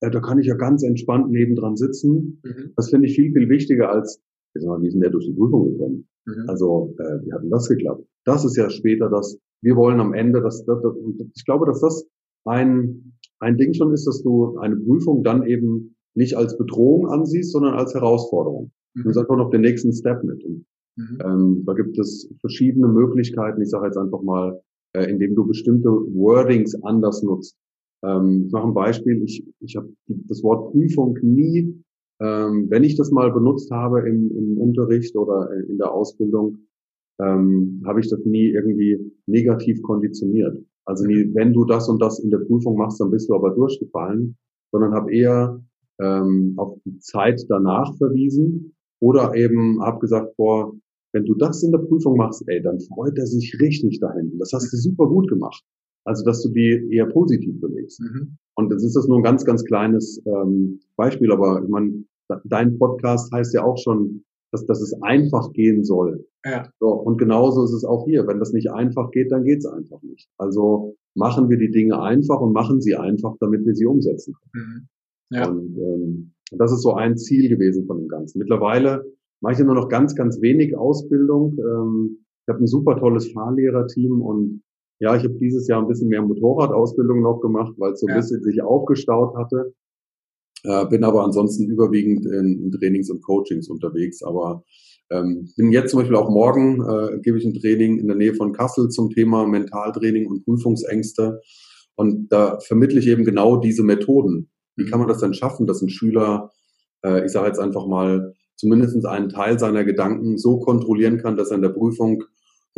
äh, 0.00 0.10
da 0.10 0.20
kann 0.20 0.38
ich 0.38 0.46
ja 0.46 0.54
ganz 0.54 0.82
entspannt 0.82 1.30
nebendran 1.30 1.76
sitzen. 1.76 2.40
Mhm. 2.44 2.72
Das 2.76 2.90
finde 2.90 3.08
ich 3.08 3.14
viel, 3.14 3.32
viel 3.32 3.48
wichtiger 3.48 3.90
als, 3.90 4.20
jetzt 4.54 4.66
mal, 4.66 4.80
wie 4.82 4.90
sind 4.90 5.00
der 5.00 5.10
durch 5.10 5.26
die 5.26 5.32
Prüfung 5.32 5.72
gekommen? 5.72 6.08
Mhm. 6.26 6.44
Also, 6.48 6.94
äh, 6.98 7.24
wie 7.24 7.32
hat 7.32 7.42
denn 7.42 7.50
das 7.50 7.68
geklappt? 7.68 8.04
Das 8.24 8.44
ist 8.44 8.56
ja 8.56 8.70
später 8.70 9.08
das, 9.08 9.38
wir 9.62 9.76
wollen 9.76 10.00
am 10.00 10.14
Ende, 10.14 10.40
dass, 10.40 10.64
das, 10.64 10.80
das, 10.82 10.92
ich 11.34 11.44
glaube, 11.44 11.66
dass 11.66 11.80
das 11.80 12.06
ein, 12.44 13.14
ein 13.40 13.56
Ding 13.56 13.74
schon 13.74 13.92
ist, 13.92 14.06
dass 14.06 14.22
du 14.22 14.58
eine 14.58 14.76
Prüfung 14.76 15.22
dann 15.22 15.46
eben 15.46 15.96
nicht 16.14 16.36
als 16.36 16.56
Bedrohung 16.58 17.08
ansiehst, 17.08 17.52
sondern 17.52 17.74
als 17.74 17.94
Herausforderung. 17.94 18.72
Mhm. 18.94 19.02
Du 19.04 19.12
sagst 19.12 19.30
auch 19.30 19.36
noch 19.36 19.50
den 19.50 19.60
nächsten 19.60 19.92
Step 19.92 20.24
mit. 20.24 20.42
Und 20.44 20.66
Mhm. 20.98 21.18
Ähm, 21.24 21.62
da 21.64 21.74
gibt 21.74 21.96
es 21.98 22.28
verschiedene 22.40 22.88
Möglichkeiten. 22.88 23.62
Ich 23.62 23.70
sage 23.70 23.86
jetzt 23.86 23.96
einfach 23.96 24.20
mal, 24.22 24.60
äh, 24.94 25.04
indem 25.04 25.36
du 25.36 25.46
bestimmte 25.46 25.88
Wordings 25.88 26.74
anders 26.82 27.22
nutzt. 27.22 27.56
Ähm, 28.04 28.44
ich 28.46 28.52
mache 28.52 28.68
ein 28.68 28.74
Beispiel. 28.74 29.22
Ich, 29.24 29.44
ich 29.60 29.76
habe 29.76 29.88
das 30.06 30.42
Wort 30.42 30.72
Prüfung 30.72 31.18
nie, 31.22 31.82
ähm, 32.20 32.66
wenn 32.68 32.84
ich 32.84 32.96
das 32.96 33.10
mal 33.10 33.32
benutzt 33.32 33.70
habe 33.70 34.08
im, 34.08 34.30
im 34.36 34.58
Unterricht 34.58 35.16
oder 35.16 35.50
in 35.68 35.78
der 35.78 35.92
Ausbildung, 35.92 36.58
ähm, 37.20 37.82
habe 37.86 38.00
ich 38.00 38.08
das 38.08 38.24
nie 38.24 38.48
irgendwie 38.48 38.98
negativ 39.26 39.82
konditioniert. 39.82 40.56
Also 40.84 41.04
nie, 41.04 41.30
wenn 41.34 41.52
du 41.52 41.64
das 41.64 41.88
und 41.88 42.00
das 42.00 42.18
in 42.20 42.30
der 42.30 42.38
Prüfung 42.38 42.76
machst, 42.76 43.00
dann 43.00 43.10
bist 43.10 43.28
du 43.28 43.34
aber 43.34 43.50
durchgefallen, 43.50 44.36
sondern 44.72 44.94
habe 44.94 45.12
eher 45.12 45.60
ähm, 46.00 46.54
auf 46.56 46.78
die 46.84 46.98
Zeit 46.98 47.44
danach 47.48 47.94
verwiesen 47.96 48.74
oder 49.00 49.34
eben 49.34 49.82
habe 49.82 49.98
gesagt, 49.98 50.36
boah, 50.36 50.72
wenn 51.12 51.24
du 51.24 51.34
das 51.34 51.62
in 51.62 51.72
der 51.72 51.78
Prüfung 51.78 52.16
machst, 52.16 52.42
ey, 52.46 52.62
dann 52.62 52.80
freut 52.80 53.18
er 53.18 53.26
sich 53.26 53.56
richtig 53.60 54.00
da 54.00 54.12
hinten. 54.12 54.38
Das 54.38 54.52
hast 54.52 54.72
du 54.72 54.76
super 54.76 55.06
gut 55.06 55.28
gemacht. 55.28 55.62
Also, 56.08 56.24
dass 56.24 56.42
du 56.42 56.48
die 56.48 56.88
eher 56.90 57.06
positiv 57.06 57.60
belegst. 57.60 58.00
Mhm. 58.00 58.38
Und 58.54 58.72
jetzt 58.72 58.82
ist 58.82 58.96
das 58.96 59.06
nur 59.06 59.18
ein 59.18 59.22
ganz, 59.22 59.44
ganz 59.44 59.62
kleines 59.64 60.22
ähm, 60.26 60.80
Beispiel, 60.96 61.30
aber 61.30 61.62
ich 61.62 61.68
meine, 61.68 62.02
dein 62.44 62.78
Podcast 62.78 63.30
heißt 63.30 63.52
ja 63.52 63.62
auch 63.62 63.76
schon, 63.76 64.24
dass, 64.50 64.64
dass 64.64 64.80
es 64.80 64.94
einfach 65.02 65.52
gehen 65.52 65.84
soll. 65.84 66.26
Ja. 66.46 66.66
So, 66.80 66.88
und 66.88 67.18
genauso 67.18 67.62
ist 67.62 67.72
es 67.72 67.84
auch 67.84 68.06
hier. 68.06 68.26
Wenn 68.26 68.38
das 68.38 68.54
nicht 68.54 68.70
einfach 68.70 69.10
geht, 69.10 69.30
dann 69.30 69.44
geht 69.44 69.58
es 69.58 69.66
einfach 69.66 70.00
nicht. 70.02 70.30
Also 70.38 70.96
machen 71.14 71.50
wir 71.50 71.58
die 71.58 71.70
Dinge 71.70 72.00
einfach 72.00 72.40
und 72.40 72.54
machen 72.54 72.80
sie 72.80 72.96
einfach, 72.96 73.36
damit 73.40 73.66
wir 73.66 73.74
sie 73.74 73.84
umsetzen 73.84 74.34
können. 74.34 74.88
Mhm. 75.30 75.36
Ja. 75.36 75.48
Und 75.50 75.76
ähm, 75.76 76.32
das 76.52 76.72
ist 76.72 76.80
so 76.80 76.94
ein 76.94 77.18
Ziel 77.18 77.50
gewesen 77.50 77.86
von 77.86 77.98
dem 77.98 78.08
Ganzen. 78.08 78.38
Mittlerweile 78.38 79.04
mache 79.42 79.52
ich 79.52 79.58
ja 79.58 79.66
nur 79.66 79.74
noch 79.74 79.88
ganz, 79.88 80.14
ganz 80.14 80.40
wenig 80.40 80.74
Ausbildung. 80.74 81.58
Ähm, 81.58 82.24
ich 82.46 82.54
habe 82.54 82.64
ein 82.64 82.66
super 82.66 82.96
tolles 82.96 83.30
Fahrlehrerteam 83.30 84.22
und 84.22 84.62
ja, 85.00 85.14
ich 85.14 85.22
habe 85.22 85.34
dieses 85.34 85.68
Jahr 85.68 85.80
ein 85.80 85.88
bisschen 85.88 86.08
mehr 86.08 86.22
Motorradausbildung 86.22 87.22
noch 87.22 87.40
gemacht, 87.40 87.74
weil 87.78 87.92
es 87.92 88.00
so 88.00 88.06
ein 88.06 88.14
ja. 88.14 88.16
bisschen 88.16 88.42
sich 88.42 88.62
aufgestaut 88.62 89.36
hatte. 89.36 89.74
Äh, 90.64 90.86
bin 90.86 91.04
aber 91.04 91.22
ansonsten 91.24 91.70
überwiegend 91.70 92.26
in, 92.26 92.64
in, 92.64 92.72
Trainings 92.72 93.10
und 93.10 93.22
Coachings 93.22 93.68
unterwegs. 93.68 94.22
Aber 94.22 94.64
ähm, 95.10 95.48
bin 95.56 95.70
jetzt 95.70 95.90
zum 95.90 96.00
Beispiel 96.00 96.16
auch 96.16 96.30
morgen, 96.30 96.82
äh, 96.82 97.20
gebe 97.20 97.38
ich 97.38 97.44
ein 97.44 97.54
Training 97.54 97.98
in 97.98 98.08
der 98.08 98.16
Nähe 98.16 98.34
von 98.34 98.52
Kassel 98.52 98.88
zum 98.88 99.10
Thema 99.10 99.46
Mentaltraining 99.46 100.26
und 100.26 100.44
Prüfungsängste. 100.44 101.40
Und 101.94 102.32
da 102.32 102.58
vermittle 102.60 102.98
ich 102.98 103.06
eben 103.06 103.24
genau 103.24 103.56
diese 103.56 103.84
Methoden. 103.84 104.50
Wie 104.76 104.86
kann 104.86 104.98
man 104.98 105.08
das 105.08 105.18
denn 105.18 105.34
schaffen, 105.34 105.66
dass 105.66 105.80
ein 105.80 105.88
Schüler, 105.88 106.50
äh, 107.04 107.24
ich 107.24 107.30
sage 107.30 107.46
jetzt 107.46 107.60
einfach 107.60 107.86
mal, 107.86 108.34
zumindest 108.56 109.06
einen 109.06 109.28
Teil 109.28 109.60
seiner 109.60 109.84
Gedanken 109.84 110.38
so 110.38 110.58
kontrollieren 110.58 111.18
kann, 111.18 111.36
dass 111.36 111.50
er 111.50 111.56
in 111.56 111.62
der 111.62 111.68
Prüfung 111.68 112.24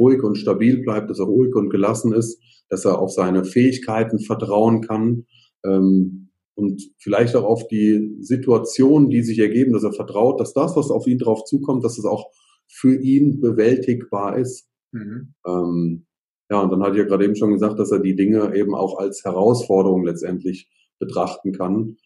ruhig 0.01 0.23
und 0.23 0.37
stabil 0.37 0.83
bleibt, 0.83 1.11
dass 1.11 1.19
er 1.19 1.27
ruhig 1.27 1.55
und 1.55 1.69
gelassen 1.69 2.13
ist, 2.13 2.41
dass 2.69 2.85
er 2.85 2.99
auf 2.99 3.13
seine 3.13 3.45
Fähigkeiten 3.45 4.19
vertrauen 4.19 4.81
kann 4.81 5.27
ähm, 5.65 6.31
und 6.55 6.91
vielleicht 6.99 7.37
auch 7.37 7.45
auf 7.45 7.69
die 7.69 8.17
Situationen, 8.21 9.11
die 9.11 9.23
sich 9.23 9.39
ergeben, 9.39 9.73
dass 9.73 9.85
er 9.85 9.93
vertraut, 9.93 10.41
dass 10.41 10.55
das, 10.55 10.77
was 10.77 10.91
auf 10.91 11.07
ihn 11.07 11.19
drauf 11.19 11.45
zukommt, 11.45 11.85
dass 11.85 11.99
es 11.99 12.05
auch 12.05 12.31
für 12.67 12.95
ihn 12.95 13.41
bewältigbar 13.41 14.39
ist. 14.39 14.69
Mhm. 14.93 15.35
Ähm, 15.47 16.07
ja, 16.51 16.61
und 16.61 16.71
dann 16.71 16.83
hatte 16.83 16.93
ich 16.93 16.99
ja 16.99 17.05
gerade 17.05 17.25
eben 17.25 17.37
schon 17.37 17.53
gesagt, 17.53 17.79
dass 17.79 17.93
er 17.93 18.01
die 18.01 18.17
Dinge 18.17 18.55
eben 18.57 18.75
auch 18.75 18.99
als 18.99 19.25
Herausforderung 19.25 20.05
letztendlich 20.05 20.69
betrachten 20.99 21.53
kann. 21.53 21.97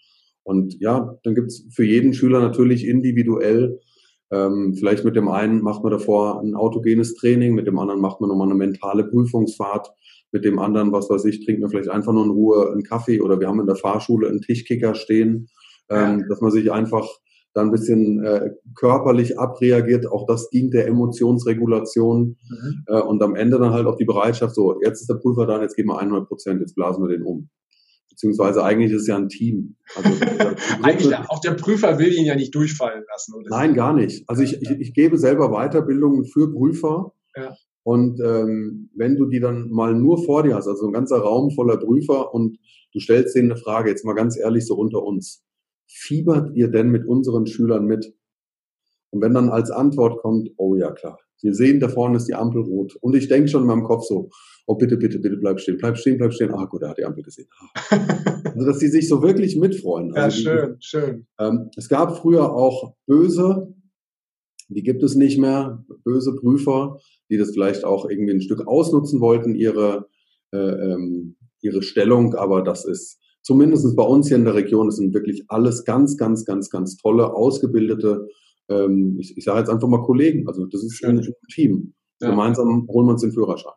Und 0.42 0.78
ja, 0.80 1.18
dann 1.22 1.34
gibt's 1.34 1.66
für 1.70 1.84
jeden 1.84 2.12
Schüler 2.12 2.40
natürlich 2.40 2.86
individuell 2.86 3.80
ähm, 4.30 4.74
vielleicht 4.74 5.04
mit 5.04 5.16
dem 5.16 5.28
einen 5.28 5.62
macht 5.62 5.82
man 5.82 5.92
davor 5.92 6.40
ein 6.40 6.54
autogenes 6.54 7.14
Training, 7.14 7.54
mit 7.54 7.66
dem 7.66 7.78
anderen 7.78 8.00
macht 8.00 8.20
man 8.20 8.28
nochmal 8.28 8.48
eine 8.48 8.56
mentale 8.56 9.04
Prüfungsfahrt, 9.04 9.90
mit 10.32 10.44
dem 10.44 10.58
anderen, 10.58 10.92
was 10.92 11.08
weiß 11.08 11.24
ich, 11.26 11.44
trinkt 11.44 11.60
man 11.60 11.70
vielleicht 11.70 11.90
einfach 11.90 12.12
nur 12.12 12.24
in 12.24 12.30
Ruhe 12.30 12.72
einen 12.72 12.82
Kaffee 12.82 13.20
oder 13.20 13.38
wir 13.38 13.48
haben 13.48 13.60
in 13.60 13.66
der 13.66 13.76
Fahrschule 13.76 14.28
einen 14.28 14.40
Tischkicker 14.40 14.94
stehen, 14.94 15.48
ähm, 15.90 16.20
ja. 16.20 16.26
dass 16.28 16.40
man 16.40 16.50
sich 16.50 16.72
einfach 16.72 17.06
da 17.52 17.60
ein 17.60 17.70
bisschen 17.70 18.24
äh, 18.24 18.50
körperlich 18.74 19.38
abreagiert. 19.38 20.10
Auch 20.10 20.26
das 20.26 20.50
dient 20.50 20.74
der 20.74 20.88
Emotionsregulation 20.88 22.36
mhm. 22.50 22.84
äh, 22.88 23.00
und 23.00 23.22
am 23.22 23.36
Ende 23.36 23.58
dann 23.58 23.72
halt 23.72 23.86
auch 23.86 23.96
die 23.96 24.04
Bereitschaft, 24.04 24.54
so, 24.54 24.80
jetzt 24.82 25.02
ist 25.02 25.08
der 25.08 25.14
Prüfer 25.14 25.46
da, 25.46 25.62
jetzt 25.62 25.76
geben 25.76 25.90
wir 25.90 25.98
100 25.98 26.26
Prozent, 26.26 26.60
jetzt 26.60 26.74
blasen 26.74 27.04
wir 27.04 27.16
den 27.16 27.22
um 27.22 27.48
beziehungsweise 28.14 28.62
eigentlich 28.62 28.92
ist 28.92 29.02
es 29.02 29.06
ja 29.08 29.16
ein 29.16 29.28
Team. 29.28 29.76
Also, 29.96 30.08
eigentlich 30.82 31.14
auch 31.14 31.40
der 31.40 31.52
Prüfer 31.52 31.98
will 31.98 32.12
ihn 32.12 32.24
ja 32.24 32.36
nicht 32.36 32.54
durchfallen 32.54 33.04
lassen. 33.10 33.34
Oder? 33.34 33.50
Nein, 33.50 33.74
gar 33.74 33.92
nicht. 33.92 34.28
Also 34.28 34.42
ich, 34.42 34.62
ich, 34.62 34.70
ich 34.70 34.94
gebe 34.94 35.18
selber 35.18 35.50
Weiterbildungen 35.50 36.24
für 36.24 36.52
Prüfer. 36.52 37.12
Ja. 37.36 37.56
Und 37.82 38.20
ähm, 38.20 38.90
wenn 38.94 39.16
du 39.16 39.26
die 39.26 39.40
dann 39.40 39.70
mal 39.70 39.94
nur 39.94 40.24
vor 40.24 40.44
dir 40.44 40.54
hast, 40.54 40.68
also 40.68 40.86
ein 40.86 40.92
ganzer 40.92 41.18
Raum 41.18 41.50
voller 41.50 41.76
Prüfer 41.76 42.32
und 42.32 42.58
du 42.92 43.00
stellst 43.00 43.34
denen 43.34 43.50
eine 43.50 43.60
Frage, 43.60 43.90
jetzt 43.90 44.04
mal 44.04 44.14
ganz 44.14 44.38
ehrlich 44.38 44.64
so 44.64 44.76
unter 44.76 45.02
uns, 45.02 45.44
fiebert 45.86 46.54
ihr 46.54 46.68
denn 46.68 46.90
mit 46.90 47.04
unseren 47.06 47.46
Schülern 47.46 47.84
mit? 47.84 48.14
Und 49.10 49.20
wenn 49.20 49.34
dann 49.34 49.50
als 49.50 49.70
Antwort 49.70 50.22
kommt, 50.22 50.50
oh 50.56 50.76
ja 50.76 50.92
klar, 50.92 51.18
wir 51.42 51.54
sehen, 51.54 51.80
da 51.80 51.88
vorne 51.88 52.16
ist 52.16 52.26
die 52.26 52.34
Ampel 52.34 52.62
rot. 52.62 52.96
Und 53.00 53.14
ich 53.14 53.28
denke 53.28 53.48
schon 53.48 53.62
in 53.62 53.68
meinem 53.68 53.84
Kopf 53.84 54.04
so, 54.04 54.30
oh 54.66 54.74
bitte, 54.76 54.96
bitte, 54.96 55.18
bitte 55.18 55.36
bleib 55.36 55.60
stehen, 55.60 55.76
bleib 55.78 55.98
stehen, 55.98 56.18
bleib 56.18 56.32
stehen. 56.32 56.52
Ah 56.54 56.64
gut, 56.64 56.82
er 56.82 56.90
hat 56.90 56.98
die 56.98 57.04
Ampel 57.04 57.22
gesehen. 57.22 57.48
Ah. 57.90 57.98
also 58.44 58.66
dass 58.66 58.78
die 58.78 58.88
sich 58.88 59.08
so 59.08 59.22
wirklich 59.22 59.56
mitfreuen. 59.56 60.14
Also 60.14 60.42
ja, 60.42 60.56
schön, 60.56 60.74
die, 60.74 60.86
schön. 60.86 61.26
Ähm, 61.38 61.70
es 61.76 61.88
gab 61.88 62.16
früher 62.18 62.52
auch 62.52 62.94
böse, 63.06 63.74
die 64.68 64.82
gibt 64.82 65.02
es 65.02 65.14
nicht 65.14 65.38
mehr, 65.38 65.84
böse 66.04 66.34
Prüfer, 66.36 66.98
die 67.30 67.36
das 67.36 67.50
vielleicht 67.50 67.84
auch 67.84 68.08
irgendwie 68.08 68.32
ein 68.32 68.40
Stück 68.40 68.66
ausnutzen 68.66 69.20
wollten, 69.20 69.54
ihre, 69.54 70.08
äh, 70.52 70.56
ähm, 70.58 71.36
ihre 71.60 71.82
Stellung, 71.82 72.34
aber 72.34 72.62
das 72.62 72.84
ist 72.84 73.20
zumindest 73.42 73.94
bei 73.94 74.02
uns 74.02 74.28
hier 74.28 74.38
in 74.38 74.44
der 74.44 74.54
Region, 74.54 74.86
das 74.86 74.96
sind 74.96 75.14
wirklich 75.14 75.44
alles 75.48 75.84
ganz, 75.84 76.16
ganz, 76.16 76.44
ganz, 76.44 76.70
ganz 76.70 76.96
tolle, 76.96 77.34
ausgebildete, 77.34 78.26
ähm, 78.68 79.16
ich, 79.18 79.36
ich 79.36 79.44
sage 79.44 79.60
jetzt 79.60 79.70
einfach 79.70 79.88
mal 79.88 80.02
Kollegen, 80.02 80.46
also 80.48 80.66
das 80.66 80.82
ist 80.82 80.98
Schön. 80.98 81.18
ein 81.18 81.34
Team. 81.52 81.94
Ja. 82.20 82.30
Gemeinsam 82.30 82.86
holen 82.88 83.06
wir 83.06 83.12
uns 83.12 83.22
den 83.22 83.32
Führerschein. 83.32 83.72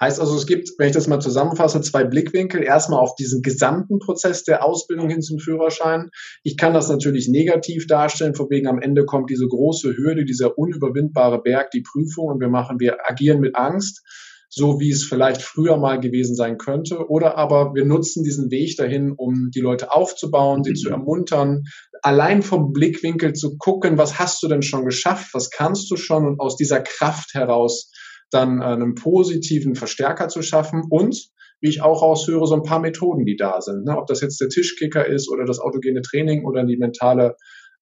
Heißt 0.00 0.20
also, 0.20 0.36
es 0.36 0.46
gibt, 0.46 0.70
wenn 0.78 0.86
ich 0.86 0.94
das 0.94 1.08
mal 1.08 1.18
zusammenfasse, 1.18 1.80
zwei 1.80 2.04
Blickwinkel. 2.04 2.62
Erstmal 2.62 3.00
auf 3.00 3.16
diesen 3.16 3.42
gesamten 3.42 3.98
Prozess 3.98 4.44
der 4.44 4.64
Ausbildung 4.64 5.08
hin 5.08 5.22
zum 5.22 5.40
Führerschein. 5.40 6.10
Ich 6.44 6.56
kann 6.56 6.72
das 6.72 6.88
natürlich 6.88 7.28
negativ 7.28 7.88
darstellen, 7.88 8.36
von 8.36 8.48
wegen 8.48 8.68
am 8.68 8.80
Ende 8.80 9.04
kommt 9.04 9.28
diese 9.28 9.48
große 9.48 9.96
Hürde, 9.96 10.24
dieser 10.24 10.56
unüberwindbare 10.56 11.42
Berg, 11.42 11.72
die 11.72 11.82
Prüfung 11.82 12.28
und 12.28 12.40
wir 12.40 12.48
machen, 12.48 12.78
wir 12.78 12.98
agieren 13.10 13.40
mit 13.40 13.56
Angst, 13.56 14.04
so 14.48 14.78
wie 14.78 14.90
es 14.90 15.04
vielleicht 15.04 15.42
früher 15.42 15.76
mal 15.76 15.98
gewesen 15.98 16.36
sein 16.36 16.58
könnte. 16.58 17.08
Oder 17.08 17.36
aber 17.36 17.74
wir 17.74 17.84
nutzen 17.84 18.22
diesen 18.22 18.52
Weg 18.52 18.76
dahin, 18.76 19.12
um 19.16 19.50
die 19.52 19.60
Leute 19.60 19.92
aufzubauen, 19.92 20.62
sie 20.62 20.74
zu 20.74 20.90
ermuntern, 20.90 21.64
allein 22.02 22.42
vom 22.42 22.72
Blickwinkel 22.72 23.32
zu 23.32 23.56
gucken, 23.58 23.98
was 23.98 24.18
hast 24.18 24.42
du 24.42 24.48
denn 24.48 24.62
schon 24.62 24.84
geschafft, 24.84 25.30
was 25.32 25.50
kannst 25.50 25.90
du 25.90 25.96
schon 25.96 26.26
und 26.26 26.40
aus 26.40 26.56
dieser 26.56 26.80
Kraft 26.80 27.34
heraus 27.34 27.90
dann 28.30 28.62
einen 28.62 28.94
positiven 28.94 29.74
Verstärker 29.74 30.28
zu 30.28 30.42
schaffen 30.42 30.82
und 30.90 31.30
wie 31.60 31.68
ich 31.68 31.82
auch 31.82 32.02
raushöre, 32.02 32.46
so 32.46 32.54
ein 32.54 32.62
paar 32.62 32.80
Methoden, 32.80 33.24
die 33.24 33.36
da 33.36 33.60
sind. 33.60 33.84
Ne? 33.84 33.96
Ob 33.96 34.06
das 34.06 34.20
jetzt 34.20 34.40
der 34.40 34.48
Tischkicker 34.48 35.06
ist 35.06 35.28
oder 35.28 35.44
das 35.44 35.58
autogene 35.58 36.02
Training 36.02 36.44
oder 36.44 36.64
die 36.64 36.76
mentale, 36.76 37.34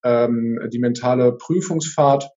ähm, 0.03 0.59
die 0.73 0.79
mentale 0.79 1.37
Prüfungsfahrt. 1.37 2.31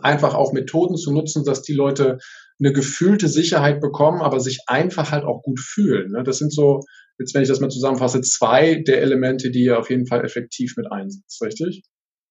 Einfach 0.00 0.34
auch 0.34 0.54
Methoden 0.54 0.96
zu 0.96 1.12
nutzen, 1.12 1.44
dass 1.44 1.60
die 1.60 1.74
Leute 1.74 2.16
eine 2.58 2.72
gefühlte 2.72 3.28
Sicherheit 3.28 3.80
bekommen, 3.80 4.22
aber 4.22 4.40
sich 4.40 4.60
einfach 4.66 5.10
halt 5.10 5.24
auch 5.24 5.42
gut 5.42 5.60
fühlen. 5.60 6.12
Ne? 6.12 6.22
Das 6.22 6.38
sind 6.38 6.52
so, 6.52 6.80
jetzt 7.22 7.34
wenn 7.34 7.42
ich 7.42 7.48
das 7.48 7.60
mal 7.60 7.70
zusammenfasse, 7.70 8.20
zwei 8.20 8.82
der 8.82 9.02
Elemente, 9.02 9.50
die 9.50 9.64
ihr 9.64 9.78
auf 9.78 9.90
jeden 9.90 10.06
Fall 10.06 10.24
effektiv 10.24 10.74
mit 10.76 10.90
einsetzt, 10.90 11.42
richtig? 11.42 11.82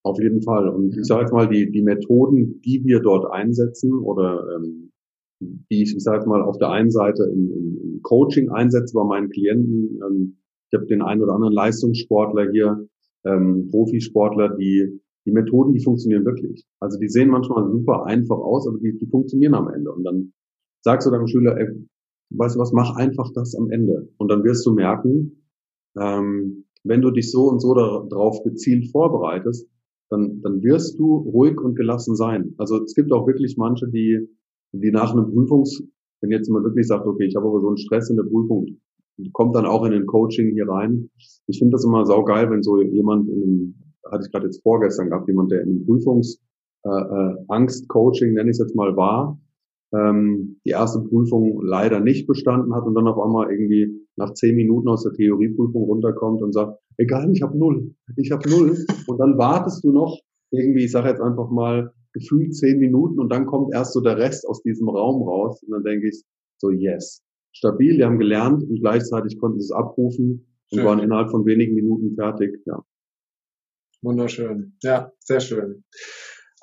Auf 0.03 0.19
jeden 0.19 0.41
Fall. 0.41 0.67
Und 0.67 0.98
ich 0.98 1.05
sage 1.05 1.21
jetzt 1.21 1.33
mal, 1.33 1.48
die, 1.48 1.71
die 1.71 1.81
Methoden, 1.81 2.62
die 2.62 2.83
wir 2.83 3.00
dort 3.00 3.31
einsetzen 3.31 3.93
oder 3.93 4.43
ähm, 4.55 4.91
die 5.39 5.83
ich, 5.83 5.95
ich 5.95 6.03
sage 6.03 6.27
mal, 6.27 6.41
auf 6.41 6.57
der 6.57 6.69
einen 6.69 6.91
Seite 6.91 7.24
im, 7.24 7.51
im 7.51 8.00
Coaching 8.03 8.50
einsetze 8.50 8.93
bei 8.93 9.03
meinen 9.03 9.29
Klienten. 9.29 10.00
Ähm, 10.05 10.38
ich 10.71 10.77
habe 10.77 10.88
den 10.88 11.01
einen 11.01 11.21
oder 11.21 11.33
anderen 11.33 11.53
Leistungssportler 11.53 12.51
hier, 12.51 12.88
ähm, 13.25 13.69
Profisportler, 13.69 14.55
die 14.57 15.01
die 15.25 15.31
Methoden, 15.31 15.74
die 15.74 15.83
funktionieren 15.83 16.25
wirklich. 16.25 16.65
Also 16.79 16.98
die 17.00 17.07
sehen 17.07 17.29
manchmal 17.29 17.69
super 17.69 18.05
einfach 18.05 18.38
aus, 18.38 18.67
aber 18.67 18.79
die, 18.79 18.98
die 18.98 19.07
funktionieren 19.07 19.53
am 19.53 19.69
Ende. 19.69 19.91
Und 19.91 20.03
dann 20.03 20.33
sagst 20.83 21.07
du 21.07 21.12
deinem 21.12 21.27
Schüler, 21.27 21.57
ey, 21.57 21.67
weißt 22.31 22.55
du 22.55 22.59
was, 22.59 22.71
mach 22.71 22.95
einfach 22.95 23.31
das 23.33 23.55
am 23.55 23.69
Ende. 23.71 24.09
Und 24.17 24.29
dann 24.29 24.43
wirst 24.43 24.65
du 24.65 24.73
merken, 24.73 25.43
ähm, 26.00 26.65
wenn 26.83 27.01
du 27.01 27.11
dich 27.11 27.31
so 27.31 27.50
und 27.50 27.59
so 27.59 27.73
darauf 27.73 28.43
gezielt 28.43 28.89
vorbereitest, 28.91 29.67
dann, 30.09 30.41
dann 30.41 30.63
wirst 30.63 31.00
du 31.00 31.17
ruhig 31.17 31.59
und 31.59 31.75
gelassen 31.75 32.15
sein. 32.15 32.53
Also 32.57 32.83
es 32.83 32.95
gibt 32.95 33.11
auch 33.13 33.27
wirklich 33.27 33.55
manche, 33.57 33.88
die 33.88 34.27
die 34.73 34.91
nach 34.91 35.13
einem 35.13 35.31
Prüfungs, 35.31 35.83
wenn 36.21 36.31
jetzt 36.31 36.47
jemand 36.47 36.65
wirklich 36.65 36.88
sagt, 36.88 37.05
okay, 37.05 37.25
ich 37.25 37.35
habe 37.35 37.47
aber 37.47 37.61
so 37.61 37.67
einen 37.67 37.77
Stress 37.77 38.09
in 38.09 38.17
der 38.17 38.23
Prüfung, 38.23 38.77
kommt 39.33 39.55
dann 39.55 39.65
auch 39.65 39.85
in 39.85 39.91
den 39.91 40.05
Coaching 40.05 40.53
hier 40.53 40.67
rein. 40.67 41.09
Ich 41.47 41.59
finde 41.59 41.73
das 41.73 41.83
immer 41.83 42.05
saugeil, 42.05 42.50
wenn 42.50 42.63
so 42.63 42.81
jemand 42.81 43.27
in 43.27 43.43
einem, 43.43 43.75
hatte 44.09 44.25
ich 44.25 44.31
gerade 44.31 44.45
jetzt 44.45 44.61
vorgestern 44.63 45.09
gehabt, 45.09 45.27
jemand, 45.27 45.51
der 45.51 45.61
in 45.61 45.69
einem 45.69 45.85
Prüfungs, 45.85 46.41
äh, 46.83 46.89
äh, 46.89 47.35
Angst-Coaching, 47.50 48.33
nenne 48.33 48.50
ich 48.50 48.55
es 48.55 48.59
jetzt 48.59 48.75
mal, 48.75 48.95
war, 48.95 49.39
ähm, 49.93 50.60
die 50.65 50.71
erste 50.71 51.01
Prüfung 51.01 51.62
leider 51.63 52.00
nicht 52.00 52.27
bestanden 52.27 52.74
hat 52.74 52.86
und 52.86 52.95
dann 52.95 53.07
auf 53.07 53.19
einmal 53.19 53.51
irgendwie 53.51 54.07
nach 54.15 54.33
zehn 54.33 54.55
Minuten 54.55 54.88
aus 54.88 55.03
der 55.03 55.13
Theorieprüfung 55.13 55.83
runterkommt 55.83 56.41
und 56.41 56.53
sagt, 56.53 56.79
egal, 56.98 57.29
ich 57.31 57.41
habe 57.41 57.57
null, 57.57 57.93
ich 58.15 58.31
habe 58.31 58.50
null. 58.50 58.77
Und 59.07 59.17
dann 59.19 59.38
wartest 59.38 59.83
du 59.83 59.91
noch 59.91 60.19
irgendwie, 60.51 60.86
ich 60.86 60.91
sage 60.91 61.10
jetzt 61.10 61.21
einfach 61.21 61.50
mal, 61.50 61.93
gefühlt 62.13 62.55
zehn 62.55 62.79
Minuten 62.79 63.19
und 63.19 63.29
dann 63.29 63.45
kommt 63.45 63.74
erst 63.74 63.93
so 63.93 64.01
der 64.01 64.17
Rest 64.17 64.48
aus 64.48 64.62
diesem 64.63 64.89
Raum 64.89 65.24
raus 65.24 65.63
und 65.63 65.71
dann 65.71 65.83
denke 65.83 66.10
ich 66.10 66.24
so, 66.57 66.69
yes, 66.69 67.24
stabil, 67.53 67.98
wir 67.98 68.05
haben 68.05 68.19
gelernt 68.19 68.63
und 68.63 68.79
gleichzeitig 68.81 69.39
konnten 69.39 69.60
sie 69.60 69.65
es 69.65 69.71
abrufen 69.71 70.45
und 70.71 70.79
schön. 70.79 70.86
waren 70.86 71.00
innerhalb 71.00 71.31
von 71.31 71.45
wenigen 71.45 71.75
Minuten 71.75 72.15
fertig, 72.15 72.60
ja. 72.65 72.83
Wunderschön. 74.01 74.74
Ja, 74.81 75.12
sehr 75.19 75.39
schön. 75.39 75.83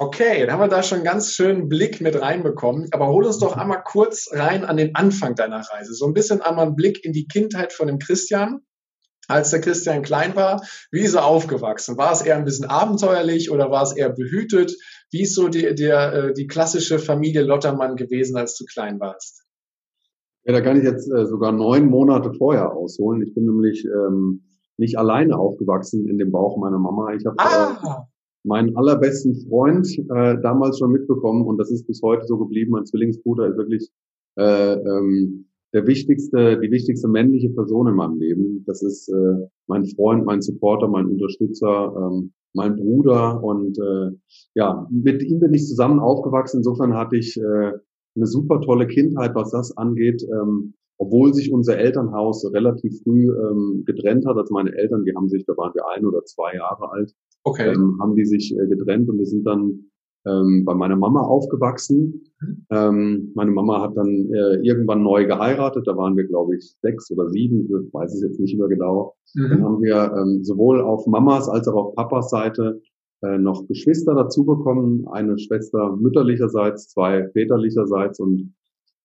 Okay, 0.00 0.46
dann 0.46 0.52
haben 0.52 0.60
wir 0.60 0.68
da 0.68 0.84
schon 0.84 0.98
einen 0.98 1.04
ganz 1.04 1.32
schönen 1.32 1.68
Blick 1.68 2.00
mit 2.00 2.20
reinbekommen. 2.20 2.86
Aber 2.92 3.08
hol 3.08 3.24
uns 3.24 3.40
doch 3.40 3.56
einmal 3.56 3.82
kurz 3.82 4.28
rein 4.32 4.64
an 4.64 4.76
den 4.76 4.94
Anfang 4.94 5.34
deiner 5.34 5.60
Reise. 5.60 5.92
So 5.92 6.06
ein 6.06 6.14
bisschen 6.14 6.40
einmal 6.40 6.66
einen 6.66 6.76
Blick 6.76 7.04
in 7.04 7.12
die 7.12 7.26
Kindheit 7.26 7.72
von 7.72 7.88
dem 7.88 7.98
Christian. 7.98 8.60
Als 9.26 9.50
der 9.50 9.60
Christian 9.60 10.02
klein 10.02 10.36
war, 10.36 10.62
wie 10.92 11.00
ist 11.00 11.14
er 11.14 11.26
aufgewachsen? 11.26 11.98
War 11.98 12.12
es 12.12 12.22
eher 12.22 12.36
ein 12.36 12.44
bisschen 12.44 12.66
abenteuerlich 12.66 13.50
oder 13.50 13.72
war 13.72 13.82
es 13.82 13.94
eher 13.94 14.08
behütet? 14.08 14.72
Wie 15.10 15.22
ist 15.22 15.34
so 15.34 15.48
die, 15.48 15.74
der, 15.74 16.12
äh, 16.12 16.32
die 16.32 16.46
klassische 16.46 17.00
Familie 17.00 17.42
Lottermann 17.42 17.96
gewesen, 17.96 18.36
als 18.36 18.56
du 18.56 18.64
klein 18.66 19.00
warst? 19.00 19.42
Ja, 20.44 20.52
da 20.52 20.60
kann 20.60 20.78
ich 20.78 20.84
jetzt 20.84 21.10
äh, 21.10 21.26
sogar 21.26 21.50
neun 21.50 21.86
Monate 21.86 22.32
vorher 22.32 22.72
ausholen. 22.72 23.20
Ich 23.20 23.34
bin 23.34 23.44
nämlich 23.46 23.84
ähm, 23.84 24.44
nicht 24.76 24.96
alleine 24.96 25.36
aufgewachsen 25.36 26.08
in 26.08 26.18
dem 26.18 26.30
Bauch 26.30 26.56
meiner 26.56 26.78
Mama. 26.78 27.12
Ich 27.14 27.26
habe 27.26 27.36
ah. 27.38 28.06
Meinen 28.44 28.76
allerbesten 28.76 29.34
Freund 29.48 29.86
äh, 29.98 30.36
damals 30.40 30.78
schon 30.78 30.92
mitbekommen 30.92 31.46
und 31.46 31.58
das 31.58 31.70
ist 31.70 31.86
bis 31.86 32.00
heute 32.02 32.26
so 32.26 32.38
geblieben. 32.38 32.72
Mein 32.72 32.86
Zwillingsbruder 32.86 33.48
ist 33.48 33.56
wirklich 33.56 33.90
äh, 34.36 34.74
ähm, 34.74 35.46
der 35.74 35.86
wichtigste, 35.86 36.58
die 36.60 36.70
wichtigste 36.70 37.08
männliche 37.08 37.50
Person 37.50 37.88
in 37.88 37.94
meinem 37.94 38.18
Leben. 38.18 38.64
Das 38.66 38.82
ist 38.82 39.08
äh, 39.08 39.48
mein 39.66 39.84
Freund, 39.84 40.24
mein 40.24 40.40
Supporter, 40.40 40.88
mein 40.88 41.06
Unterstützer, 41.06 41.92
ähm, 41.96 42.32
mein 42.54 42.76
Bruder 42.76 43.42
und 43.42 43.78
äh, 43.78 44.16
ja, 44.54 44.86
mit 44.90 45.22
ihm 45.22 45.40
bin 45.40 45.52
ich 45.52 45.66
zusammen 45.66 46.00
aufgewachsen. 46.00 46.58
Insofern 46.58 46.94
hatte 46.94 47.16
ich 47.16 47.36
äh, 47.36 47.72
eine 48.16 48.26
super 48.26 48.60
tolle 48.62 48.86
Kindheit, 48.86 49.34
was 49.34 49.50
das 49.50 49.76
angeht. 49.76 50.22
Ähm, 50.22 50.74
obwohl 50.98 51.32
sich 51.32 51.52
unser 51.52 51.78
Elternhaus 51.78 52.44
relativ 52.52 53.02
früh 53.02 53.30
ähm, 53.30 53.84
getrennt 53.86 54.26
hat, 54.26 54.36
also 54.36 54.52
meine 54.52 54.74
Eltern, 54.74 55.04
die 55.04 55.14
haben 55.14 55.28
sich, 55.28 55.44
da 55.46 55.56
waren 55.56 55.72
wir 55.74 55.86
ein 55.94 56.04
oder 56.04 56.24
zwei 56.24 56.54
Jahre 56.56 56.90
alt, 56.90 57.14
okay. 57.50 57.72
ähm, 57.72 57.98
haben 58.00 58.14
die 58.14 58.24
sich 58.24 58.54
äh, 58.56 58.66
getrennt 58.66 59.08
und 59.08 59.18
wir 59.18 59.26
sind 59.26 59.44
dann 59.44 59.90
ähm, 60.26 60.64
bei 60.64 60.74
meiner 60.74 60.96
Mama 60.96 61.22
aufgewachsen. 61.22 62.22
Mhm. 62.40 62.66
Ähm, 62.70 63.32
meine 63.34 63.50
Mama 63.50 63.82
hat 63.82 63.96
dann 63.96 64.08
äh, 64.32 64.56
irgendwann 64.62 65.02
neu 65.02 65.26
geheiratet, 65.26 65.86
da 65.86 65.96
waren 65.96 66.16
wir, 66.16 66.24
glaube 66.24 66.56
ich, 66.56 66.74
sechs 66.82 67.10
oder 67.10 67.28
sieben, 67.28 67.64
ich 67.64 67.94
weiß 67.94 68.14
es 68.14 68.22
jetzt 68.22 68.40
nicht 68.40 68.58
mehr 68.58 68.68
genau. 68.68 69.14
Mhm. 69.34 69.48
Dann 69.48 69.64
haben 69.64 69.82
wir 69.82 70.12
ähm, 70.16 70.44
sowohl 70.44 70.80
auf 70.80 71.06
Mamas 71.06 71.48
als 71.48 71.68
auch 71.68 71.74
auf 71.74 71.94
Papas 71.94 72.30
Seite 72.30 72.80
äh, 73.22 73.38
noch 73.38 73.66
Geschwister 73.66 74.14
dazu 74.14 74.44
bekommen, 74.44 75.06
eine 75.10 75.38
Schwester 75.38 75.96
mütterlicherseits, 75.96 76.88
zwei 76.88 77.28
väterlicherseits 77.28 78.20
und 78.20 78.54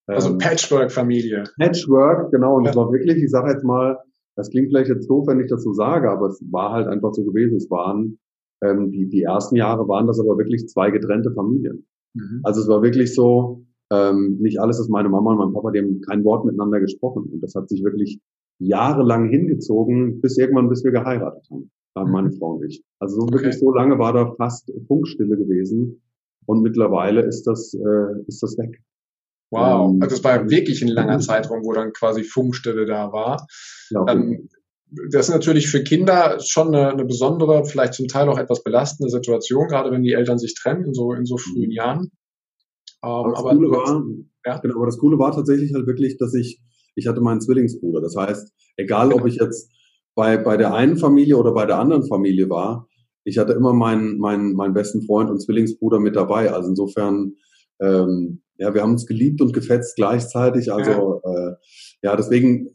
also 0.05 0.31
ähm, 0.31 0.38
Patchwork-Familie. 0.38 1.45
Patchwork, 1.57 2.31
genau. 2.31 2.57
Und 2.57 2.67
es 2.67 2.75
war 2.75 2.91
wirklich, 2.91 3.23
ich 3.23 3.31
sage 3.31 3.51
jetzt 3.51 3.63
mal, 3.63 3.97
das 4.35 4.50
klingt 4.50 4.69
vielleicht 4.69 4.89
jetzt 4.89 5.09
doof, 5.09 5.27
wenn 5.27 5.39
ich 5.39 5.50
das 5.50 5.63
so 5.63 5.73
sage, 5.73 6.09
aber 6.09 6.27
es 6.27 6.43
war 6.51 6.73
halt 6.73 6.88
einfach 6.88 7.13
so 7.13 7.23
gewesen. 7.23 7.55
Es 7.55 7.69
waren 7.69 8.19
ähm, 8.63 8.91
die, 8.91 9.08
die 9.10 9.24
ersten 9.24 9.55
Jahre 9.55 9.88
waren 9.88 10.08
das 10.08 10.19
aber 10.19 10.38
wirklich 10.38 10.67
zwei 10.67 10.91
getrennte 10.91 11.32
Familien. 11.34 11.86
Mhm. 12.13 12.41
Also 12.43 12.62
es 12.62 12.67
war 12.67 12.82
wirklich 12.82 13.13
so, 13.13 13.65
ähm, 13.91 14.38
nicht 14.39 14.60
alles 14.60 14.80
ist 14.80 14.89
meine 14.89 15.10
Mama 15.10 15.32
und 15.32 15.38
mein 15.38 15.54
Papa, 15.54 15.71
die 15.71 15.80
haben 15.80 16.02
kein 16.02 16.23
Wort 16.23 16.45
miteinander 16.45 16.80
gesprochen. 16.80 17.23
Und 17.32 17.41
das 17.41 17.56
hat 17.56 17.69
sich 17.69 17.84
wirklich 17.84 18.19
jahrelang 18.60 19.30
hingezogen, 19.30 20.21
bis 20.21 20.38
irgendwann, 20.38 20.69
bis 20.69 20.84
wir 20.84 20.91
geheiratet 20.91 21.45
haben, 21.52 21.71
äh, 21.95 22.04
meine 22.04 22.30
mhm. 22.30 22.34
Frau 22.34 22.54
und 22.56 22.65
ich. 22.65 22.84
Also 22.99 23.15
so 23.15 23.23
okay. 23.23 23.34
wirklich 23.34 23.60
so 23.60 23.71
lange 23.71 23.99
war 23.99 24.13
da 24.13 24.34
fast 24.36 24.71
Funkstille 24.88 25.38
gewesen. 25.38 26.02
Und 26.45 26.62
mittlerweile 26.62 27.21
ist 27.21 27.43
das, 27.43 27.73
äh, 27.73 28.21
ist 28.28 28.43
das 28.43 28.58
weg. 28.58 28.82
Wow, 29.52 29.91
ähm, 29.91 30.02
also 30.02 30.15
es 30.15 30.23
war 30.23 30.49
wirklich 30.49 30.82
ein 30.82 30.88
langer 30.88 31.19
Zeitraum, 31.19 31.63
wo 31.63 31.73
dann 31.73 31.93
quasi 31.93 32.23
Funkstille 32.23 32.86
da 32.86 33.12
war. 33.12 33.45
Ja, 33.91 34.06
ähm, 34.10 34.49
das 35.12 35.27
ist 35.27 35.34
natürlich 35.34 35.67
für 35.67 35.84
Kinder 35.84 36.38
schon 36.39 36.67
eine, 36.67 36.91
eine, 36.91 37.06
besondere, 37.06 37.65
vielleicht 37.65 37.93
zum 37.93 38.08
Teil 38.08 38.29
auch 38.29 38.38
etwas 38.38 38.63
belastende 38.63 39.10
Situation, 39.10 39.67
gerade 39.67 39.91
wenn 39.91 40.03
die 40.03 40.13
Eltern 40.13 40.38
sich 40.38 40.56
trennen 40.56 40.86
in 40.86 40.93
so, 40.93 41.13
in 41.13 41.25
so 41.25 41.38
frühen 41.38 41.69
mhm. 41.69 41.71
Jahren. 41.71 42.12
Ähm, 43.03 43.10
aber, 43.10 43.29
das 43.32 43.39
aber, 43.39 43.56
Coole 43.56 43.71
war, 43.71 44.03
ja? 44.45 44.58
genau, 44.60 44.75
aber 44.75 44.86
das 44.86 44.97
Coole 44.97 45.19
war 45.19 45.32
tatsächlich 45.32 45.73
halt 45.73 45.88
wirklich, 45.88 46.17
dass 46.17 46.34
ich, 46.34 46.62
ich 46.95 47.08
hatte 47.08 47.21
meinen 47.21 47.41
Zwillingsbruder. 47.41 48.01
Das 48.01 48.15
heißt, 48.15 48.51
egal 48.77 49.10
genau. 49.10 49.21
ob 49.21 49.27
ich 49.27 49.36
jetzt 49.36 49.71
bei, 50.15 50.38
bei 50.38 50.58
der 50.58 50.73
einen 50.73 50.97
Familie 50.97 51.38
oder 51.38 51.53
bei 51.53 51.65
der 51.65 51.79
anderen 51.79 52.08
Familie 52.08 52.49
war, 52.49 52.88
ich 53.23 53.38
hatte 53.38 53.53
immer 53.53 53.73
meinen, 53.73 54.19
meinen, 54.19 54.53
meinen 54.53 54.73
besten 54.73 55.01
Freund 55.01 55.29
und 55.29 55.39
Zwillingsbruder 55.39 55.99
mit 55.99 56.15
dabei. 56.15 56.51
Also 56.51 56.69
insofern, 56.69 57.34
ähm, 57.82 58.41
ja, 58.58 58.73
wir 58.73 58.82
haben 58.82 58.91
uns 58.91 59.08
geliebt 59.08 59.41
und 59.41 59.53
gefetzt 59.53 59.95
gleichzeitig. 59.95 60.71
Also 60.71 61.21
ja, 61.23 61.32
äh, 61.32 61.56
ja 62.03 62.15
deswegen, 62.15 62.69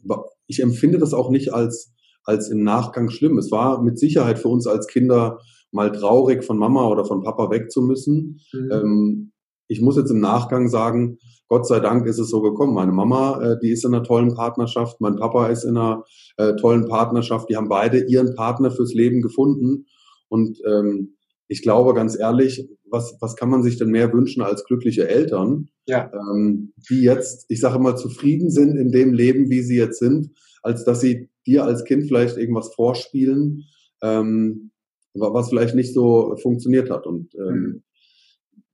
ich 0.47 0.61
empfinde 0.61 0.97
das 0.97 1.13
auch 1.13 1.29
nicht 1.29 1.53
als 1.53 1.93
als 2.23 2.49
im 2.49 2.63
Nachgang 2.63 3.09
schlimm. 3.09 3.37
Es 3.37 3.51
war 3.51 3.81
mit 3.81 3.99
Sicherheit 3.99 4.39
für 4.39 4.49
uns 4.49 4.67
als 4.67 4.87
Kinder 4.87 5.39
mal 5.71 5.91
traurig, 5.91 6.43
von 6.43 6.57
Mama 6.57 6.87
oder 6.87 7.05
von 7.05 7.21
Papa 7.21 7.49
weg 7.51 7.71
zu 7.71 7.81
müssen. 7.81 8.41
Mhm. 8.53 8.71
Ähm, 8.71 9.31
ich 9.67 9.81
muss 9.81 9.97
jetzt 9.97 10.09
im 10.09 10.19
Nachgang 10.19 10.67
sagen, 10.67 11.19
Gott 11.47 11.67
sei 11.67 11.79
Dank 11.79 12.05
ist 12.07 12.19
es 12.19 12.29
so 12.29 12.41
gekommen. 12.41 12.73
Meine 12.73 12.91
Mama, 12.91 13.41
äh, 13.41 13.59
die 13.61 13.71
ist 13.71 13.85
in 13.85 13.93
einer 13.93 14.03
tollen 14.03 14.33
Partnerschaft, 14.33 14.99
mein 14.99 15.15
Papa 15.15 15.47
ist 15.47 15.63
in 15.63 15.77
einer 15.77 16.03
äh, 16.37 16.55
tollen 16.55 16.87
Partnerschaft. 16.87 17.49
Die 17.49 17.55
haben 17.55 17.69
beide 17.69 17.99
ihren 17.99 18.35
Partner 18.35 18.71
fürs 18.71 18.93
Leben 18.93 19.21
gefunden. 19.21 19.85
Und 20.27 20.59
ähm, 20.65 21.17
ich 21.47 21.61
glaube 21.61 21.93
ganz 21.93 22.17
ehrlich, 22.17 22.67
was, 22.91 23.17
was 23.19 23.35
kann 23.35 23.49
man 23.49 23.63
sich 23.63 23.77
denn 23.77 23.89
mehr 23.89 24.13
wünschen 24.13 24.41
als 24.41 24.63
glückliche 24.63 25.07
Eltern, 25.07 25.69
ja. 25.87 26.11
ähm, 26.13 26.73
die 26.89 27.01
jetzt, 27.01 27.45
ich 27.49 27.59
sage 27.59 27.79
mal, 27.79 27.95
zufrieden 27.95 28.49
sind 28.49 28.75
in 28.75 28.91
dem 28.91 29.13
Leben, 29.13 29.49
wie 29.49 29.61
sie 29.61 29.77
jetzt 29.77 29.99
sind, 29.99 30.31
als 30.63 30.83
dass 30.83 31.01
sie 31.01 31.29
dir 31.45 31.63
als 31.63 31.85
Kind 31.85 32.05
vielleicht 32.07 32.37
irgendwas 32.37 32.73
vorspielen, 32.73 33.65
ähm, 34.01 34.71
was 35.13 35.49
vielleicht 35.49 35.75
nicht 35.75 35.93
so 35.93 36.35
funktioniert 36.41 36.89
hat. 36.89 37.07
Und 37.07 37.33
ähm, 37.35 37.53
mhm. 37.53 37.83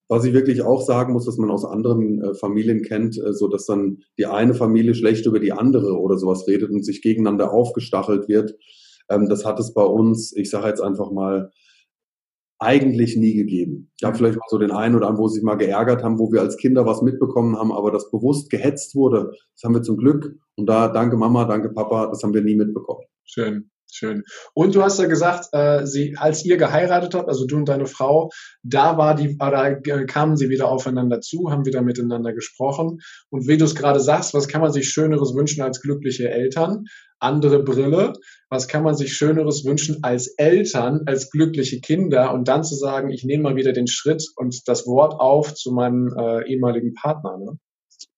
was 0.07 0.25
ich 0.25 0.33
wirklich 0.33 0.61
auch 0.61 0.81
sagen 0.81 1.13
muss, 1.13 1.25
dass 1.25 1.37
man 1.37 1.51
aus 1.51 1.65
anderen 1.65 2.21
äh, 2.21 2.33
Familien 2.35 2.81
kennt, 2.81 3.17
äh, 3.17 3.33
so 3.33 3.47
dass 3.47 3.65
dann 3.65 3.99
die 4.17 4.25
eine 4.25 4.53
Familie 4.53 4.95
schlecht 4.95 5.25
über 5.25 5.39
die 5.39 5.53
andere 5.53 5.99
oder 5.99 6.17
sowas 6.17 6.47
redet 6.47 6.71
und 6.71 6.83
sich 6.83 7.01
gegeneinander 7.01 7.51
aufgestachelt 7.51 8.27
wird. 8.27 8.55
Ähm, 9.09 9.29
das 9.29 9.45
hat 9.45 9.59
es 9.59 9.73
bei 9.73 9.83
uns, 9.83 10.35
ich 10.35 10.49
sage 10.49 10.67
jetzt 10.67 10.81
einfach 10.81 11.11
mal, 11.11 11.51
eigentlich 12.59 13.17
nie 13.17 13.33
gegeben. 13.33 13.91
Ich 13.99 14.05
habe 14.05 14.15
vielleicht 14.15 14.37
mal 14.37 14.45
so 14.49 14.57
den 14.57 14.71
einen 14.71 14.95
oder 14.95 15.07
anderen, 15.07 15.23
wo 15.23 15.27
sie 15.27 15.35
sich 15.35 15.43
mal 15.43 15.55
geärgert 15.55 16.03
haben, 16.03 16.19
wo 16.19 16.31
wir 16.31 16.41
als 16.41 16.57
Kinder 16.57 16.85
was 16.85 17.01
mitbekommen 17.01 17.57
haben, 17.57 17.71
aber 17.71 17.91
das 17.91 18.09
bewusst 18.11 18.49
gehetzt 18.49 18.95
wurde, 18.95 19.31
das 19.53 19.63
haben 19.63 19.75
wir 19.75 19.83
zum 19.83 19.97
Glück. 19.97 20.37
Und 20.55 20.67
da 20.67 20.87
danke 20.87 21.17
Mama, 21.17 21.45
danke 21.45 21.69
Papa, 21.69 22.07
das 22.07 22.23
haben 22.23 22.33
wir 22.33 22.41
nie 22.41 22.55
mitbekommen. 22.55 23.03
Schön. 23.25 23.69
Schön. 23.97 24.23
Und 24.53 24.75
du 24.75 24.83
hast 24.83 24.99
ja 24.99 25.05
gesagt, 25.05 25.47
äh, 25.53 25.85
sie, 25.85 26.17
als 26.17 26.43
ihr 26.43 26.57
geheiratet 26.57 27.15
habt, 27.15 27.29
also 27.29 27.45
du 27.45 27.55
und 27.55 27.69
deine 27.69 27.85
Frau, 27.85 28.29
da 28.61 28.97
war 28.97 29.15
die, 29.15 29.37
da 29.37 30.03
kamen 30.03 30.35
sie 30.35 30.49
wieder 30.49 30.67
aufeinander 30.67 31.21
zu, 31.21 31.49
haben 31.49 31.65
wieder 31.65 31.81
miteinander 31.81 32.33
gesprochen. 32.33 32.99
Und 33.29 33.47
wie 33.47 33.55
du 33.55 33.63
es 33.63 33.73
gerade 33.73 34.01
sagst, 34.01 34.33
was 34.33 34.49
kann 34.49 34.59
man 34.59 34.73
sich 34.73 34.89
Schöneres 34.89 35.33
wünschen 35.33 35.61
als 35.61 35.79
glückliche 35.79 36.29
Eltern? 36.29 36.83
Andere 37.19 37.63
Brille. 37.63 38.11
Was 38.49 38.67
kann 38.67 38.83
man 38.83 38.95
sich 38.95 39.13
Schöneres 39.13 39.63
wünschen 39.63 39.99
als 40.01 40.27
Eltern, 40.35 41.03
als 41.05 41.31
glückliche 41.31 41.79
Kinder? 41.79 42.33
Und 42.33 42.49
dann 42.49 42.65
zu 42.65 42.75
sagen, 42.75 43.11
ich 43.11 43.23
nehme 43.23 43.43
mal 43.43 43.55
wieder 43.55 43.71
den 43.71 43.87
Schritt 43.87 44.27
und 44.35 44.67
das 44.67 44.85
Wort 44.87 45.13
auf 45.17 45.53
zu 45.53 45.71
meinem 45.71 46.13
äh, 46.17 46.45
ehemaligen 46.51 46.93
Partner. 46.95 47.37
Ne? 47.37 47.57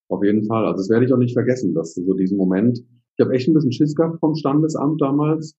Auf 0.09 0.23
jeden 0.23 0.43
Fall. 0.47 0.65
Also 0.65 0.77
das 0.77 0.89
werde 0.89 1.05
ich 1.05 1.13
auch 1.13 1.17
nicht 1.17 1.33
vergessen, 1.33 1.75
dass 1.75 1.93
so 1.93 2.13
diesen 2.15 2.37
Moment, 2.37 2.79
ich 2.79 3.23
habe 3.23 3.35
echt 3.35 3.47
ein 3.47 3.53
bisschen 3.53 3.71
Schiss 3.71 3.93
gehabt 3.93 4.19
vom 4.19 4.33
Standesamt 4.33 4.99
damals, 5.01 5.55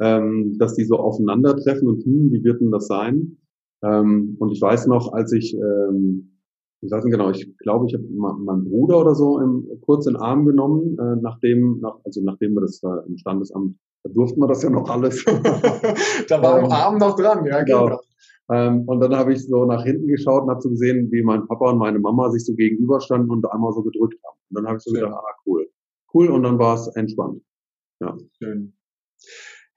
ähm, 0.00 0.56
dass 0.58 0.74
die 0.74 0.84
so 0.84 0.96
aufeinandertreffen 0.96 1.88
und 1.88 2.04
hm, 2.04 2.30
wie 2.32 2.44
wird 2.44 2.60
denn 2.60 2.70
das 2.70 2.86
sein? 2.86 3.38
Ähm, 3.82 4.36
und 4.38 4.52
ich 4.52 4.60
weiß 4.60 4.86
noch, 4.86 5.12
als 5.12 5.32
ich, 5.32 5.54
ähm, 5.54 6.38
ich 6.82 6.90
weiß 6.90 7.04
nicht 7.04 7.12
genau, 7.12 7.30
ich 7.30 7.56
glaube, 7.58 7.86
ich 7.86 7.94
habe 7.94 8.04
meinen 8.08 8.64
Bruder 8.64 9.00
oder 9.00 9.14
so 9.14 9.38
im, 9.40 9.66
kurz 9.80 10.06
in 10.06 10.14
den 10.14 10.22
Arm 10.22 10.44
genommen, 10.46 10.98
äh, 10.98 11.16
nachdem, 11.20 11.80
nach, 11.80 11.96
also 12.04 12.20
nachdem 12.22 12.54
wir 12.54 12.62
das 12.62 12.80
da 12.80 12.98
im 13.06 13.16
Standesamt, 13.16 13.76
da 14.04 14.12
durften 14.12 14.40
wir 14.40 14.48
das 14.48 14.62
ja 14.62 14.70
noch 14.70 14.88
alles. 14.88 15.24
da 16.28 16.42
war 16.42 16.58
im 16.58 16.66
ähm, 16.66 16.72
Arm 16.72 16.98
noch 16.98 17.16
dran, 17.16 17.44
ja, 17.46 17.62
genau. 17.62 17.86
genau. 17.86 18.00
Ähm, 18.48 18.84
und 18.86 19.00
dann 19.00 19.14
habe 19.16 19.32
ich 19.32 19.44
so 19.44 19.64
nach 19.64 19.82
hinten 19.82 20.06
geschaut 20.06 20.44
und 20.44 20.50
habe 20.50 20.60
so 20.60 20.70
gesehen, 20.70 21.10
wie 21.10 21.22
mein 21.22 21.46
Papa 21.46 21.70
und 21.70 21.78
meine 21.78 21.98
Mama 21.98 22.30
sich 22.30 22.44
so 22.44 22.54
gegenüberstanden 22.54 23.30
und 23.30 23.50
einmal 23.50 23.72
so 23.72 23.82
gedrückt 23.82 24.18
haben. 24.24 24.38
Und 24.50 24.56
dann 24.56 24.66
habe 24.66 24.76
ich 24.76 24.84
so 24.84 24.90
Schön. 24.90 25.00
gedacht, 25.00 25.18
ah, 25.18 25.34
cool. 25.44 25.68
Cool, 26.14 26.28
und 26.30 26.44
dann 26.44 26.58
war 26.58 26.74
es 26.74 26.86
entspannt. 26.94 27.42
Ja. 28.00 28.16
Schön. 28.38 28.72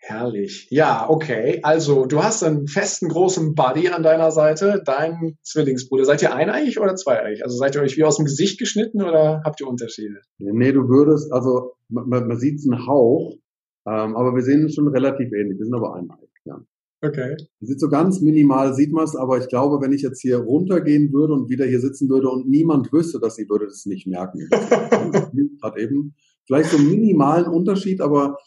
Herrlich. 0.01 0.67
Ja, 0.71 1.09
okay. 1.09 1.59
Also, 1.61 2.05
du 2.05 2.23
hast 2.23 2.41
einen 2.43 2.67
festen 2.67 3.09
großen 3.09 3.53
Buddy 3.53 3.89
an 3.89 4.01
deiner 4.01 4.31
Seite, 4.31 4.81
dein 4.85 5.37
Zwillingsbruder. 5.43 6.05
Seid 6.05 6.21
ihr 6.21 6.33
eineigig 6.33 6.79
oder 6.79 6.95
zweieigig? 6.95 7.43
Also 7.43 7.57
seid 7.57 7.75
ihr 7.75 7.81
euch 7.81 7.97
wie 7.97 8.05
aus 8.05 8.15
dem 8.15 8.25
Gesicht 8.25 8.59
geschnitten 8.59 9.01
oder 9.01 9.41
habt 9.43 9.59
ihr 9.59 9.67
Unterschiede? 9.67 10.21
Nee, 10.37 10.71
du 10.71 10.87
würdest, 10.87 11.31
also 11.33 11.73
man, 11.89 12.27
man 12.27 12.39
sieht 12.39 12.61
einen 12.63 12.87
Hauch, 12.87 13.35
ähm, 13.85 14.15
aber 14.15 14.33
wir 14.33 14.41
sehen 14.41 14.63
uns 14.63 14.75
schon 14.75 14.87
relativ 14.87 15.33
ähnlich. 15.33 15.59
Wir 15.59 15.65
sind 15.65 15.75
aber 15.75 15.95
eineigig, 15.95 16.29
ja. 16.45 16.59
Okay. 17.01 17.35
Sieht 17.61 17.79
so 17.79 17.89
ganz 17.89 18.19
minimal, 18.21 18.73
sieht 18.73 18.91
man 18.91 19.03
es, 19.05 19.15
aber 19.15 19.37
ich 19.37 19.47
glaube, 19.47 19.81
wenn 19.81 19.93
ich 19.93 20.01
jetzt 20.01 20.21
hier 20.21 20.37
runtergehen 20.37 21.13
würde 21.13 21.33
und 21.33 21.49
wieder 21.49 21.65
hier 21.65 21.79
sitzen 21.79 22.09
würde 22.09 22.29
und 22.29 22.49
niemand 22.49 22.91
wüsste, 22.91 23.19
dass 23.19 23.35
sie 23.35 23.47
würde 23.49 23.65
das 23.65 23.85
nicht 23.85 24.07
merken. 24.07 24.49
Hat 25.61 25.77
eben 25.77 26.15
vielleicht 26.45 26.71
so 26.71 26.77
einen 26.77 26.89
minimalen 26.89 27.47
Unterschied, 27.47 28.01
aber 28.01 28.37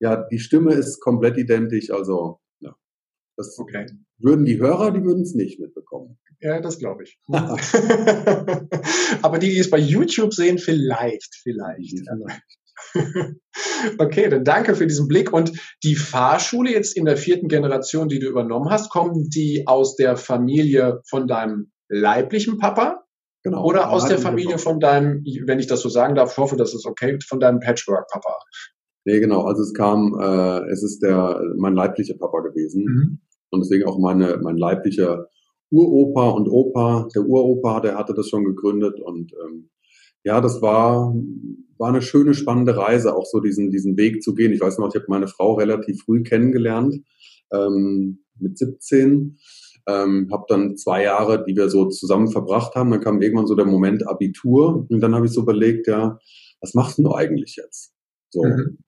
ja, 0.00 0.26
die 0.30 0.38
Stimme 0.38 0.74
ist 0.74 1.00
komplett 1.00 1.36
identisch, 1.36 1.90
also 1.90 2.40
ja. 2.60 2.74
Das 3.36 3.58
okay. 3.58 3.86
würden 4.18 4.44
die 4.44 4.58
Hörer, 4.58 4.92
die 4.92 5.02
würden 5.02 5.22
es 5.22 5.34
nicht 5.34 5.58
mitbekommen. 5.60 6.18
Ja, 6.40 6.60
das 6.60 6.78
glaube 6.78 7.04
ich. 7.04 7.18
Aber 9.22 9.38
die, 9.38 9.50
die 9.50 9.58
es 9.58 9.70
bei 9.70 9.78
YouTube 9.78 10.34
sehen, 10.34 10.58
vielleicht, 10.58 11.34
vielleicht. 11.42 12.06
okay, 13.98 14.28
dann 14.28 14.44
danke 14.44 14.74
für 14.74 14.86
diesen 14.86 15.08
Blick. 15.08 15.32
Und 15.32 15.52
die 15.82 15.96
Fahrschule 15.96 16.70
jetzt 16.70 16.96
in 16.96 17.06
der 17.06 17.16
vierten 17.16 17.48
Generation, 17.48 18.08
die 18.08 18.18
du 18.18 18.28
übernommen 18.28 18.70
hast, 18.70 18.90
kommen 18.90 19.30
die 19.30 19.66
aus 19.66 19.96
der 19.96 20.16
Familie 20.16 21.00
von 21.08 21.26
deinem 21.26 21.72
leiblichen 21.88 22.58
Papa? 22.58 23.04
Genau. 23.42 23.64
Oder 23.64 23.90
aus 23.90 24.06
der 24.06 24.18
Familie 24.18 24.58
von 24.58 24.80
deinem, 24.80 25.24
wenn 25.44 25.60
ich 25.60 25.68
das 25.68 25.80
so 25.80 25.88
sagen 25.88 26.16
darf, 26.16 26.36
hoffe, 26.36 26.56
das 26.56 26.74
ist 26.74 26.84
okay, 26.84 27.18
von 27.26 27.38
deinem 27.38 27.60
Patchwork-Papa? 27.60 28.38
Nee, 29.06 29.20
genau. 29.20 29.42
Also 29.42 29.62
es 29.62 29.72
kam, 29.72 30.18
äh, 30.20 30.68
es 30.68 30.82
ist 30.82 31.00
der 31.00 31.40
mein 31.56 31.76
leiblicher 31.76 32.14
Papa 32.14 32.40
gewesen 32.40 32.84
mhm. 32.84 33.18
und 33.50 33.60
deswegen 33.60 33.86
auch 33.86 34.00
meine 34.00 34.40
mein 34.42 34.56
leiblicher 34.58 35.28
Uropa 35.70 36.30
und 36.30 36.48
Opa. 36.48 37.08
Der 37.14 37.24
Uropa, 37.24 37.78
der 37.80 37.96
hatte 37.96 38.14
das 38.14 38.28
schon 38.28 38.44
gegründet 38.44 38.98
und 39.00 39.32
ähm, 39.32 39.70
ja, 40.24 40.40
das 40.40 40.60
war 40.60 41.14
war 41.78 41.88
eine 41.88 42.02
schöne 42.02 42.34
spannende 42.34 42.76
Reise, 42.76 43.14
auch 43.14 43.26
so 43.26 43.38
diesen 43.38 43.70
diesen 43.70 43.96
Weg 43.96 44.24
zu 44.24 44.34
gehen. 44.34 44.52
Ich 44.52 44.60
weiß 44.60 44.78
noch, 44.78 44.88
ich 44.88 44.96
habe 44.96 45.06
meine 45.08 45.28
Frau 45.28 45.54
relativ 45.54 46.02
früh 46.02 46.24
kennengelernt 46.24 46.96
ähm, 47.52 48.24
mit 48.40 48.58
17. 48.58 49.38
Ähm, 49.88 50.28
habe 50.32 50.46
dann 50.48 50.76
zwei 50.76 51.04
Jahre, 51.04 51.44
die 51.44 51.54
wir 51.54 51.68
so 51.68 51.86
zusammen 51.86 52.26
verbracht 52.26 52.74
haben. 52.74 52.90
Dann 52.90 53.00
kam 53.00 53.22
irgendwann 53.22 53.46
so 53.46 53.54
der 53.54 53.66
Moment 53.66 54.04
Abitur 54.08 54.84
und 54.90 55.00
dann 55.00 55.14
habe 55.14 55.26
ich 55.26 55.32
so 55.32 55.42
überlegt, 55.42 55.86
ja, 55.86 56.18
was 56.60 56.74
machst 56.74 56.98
du 56.98 57.14
eigentlich 57.14 57.54
jetzt? 57.54 57.94
So, 58.30 58.42
mhm. 58.42 58.78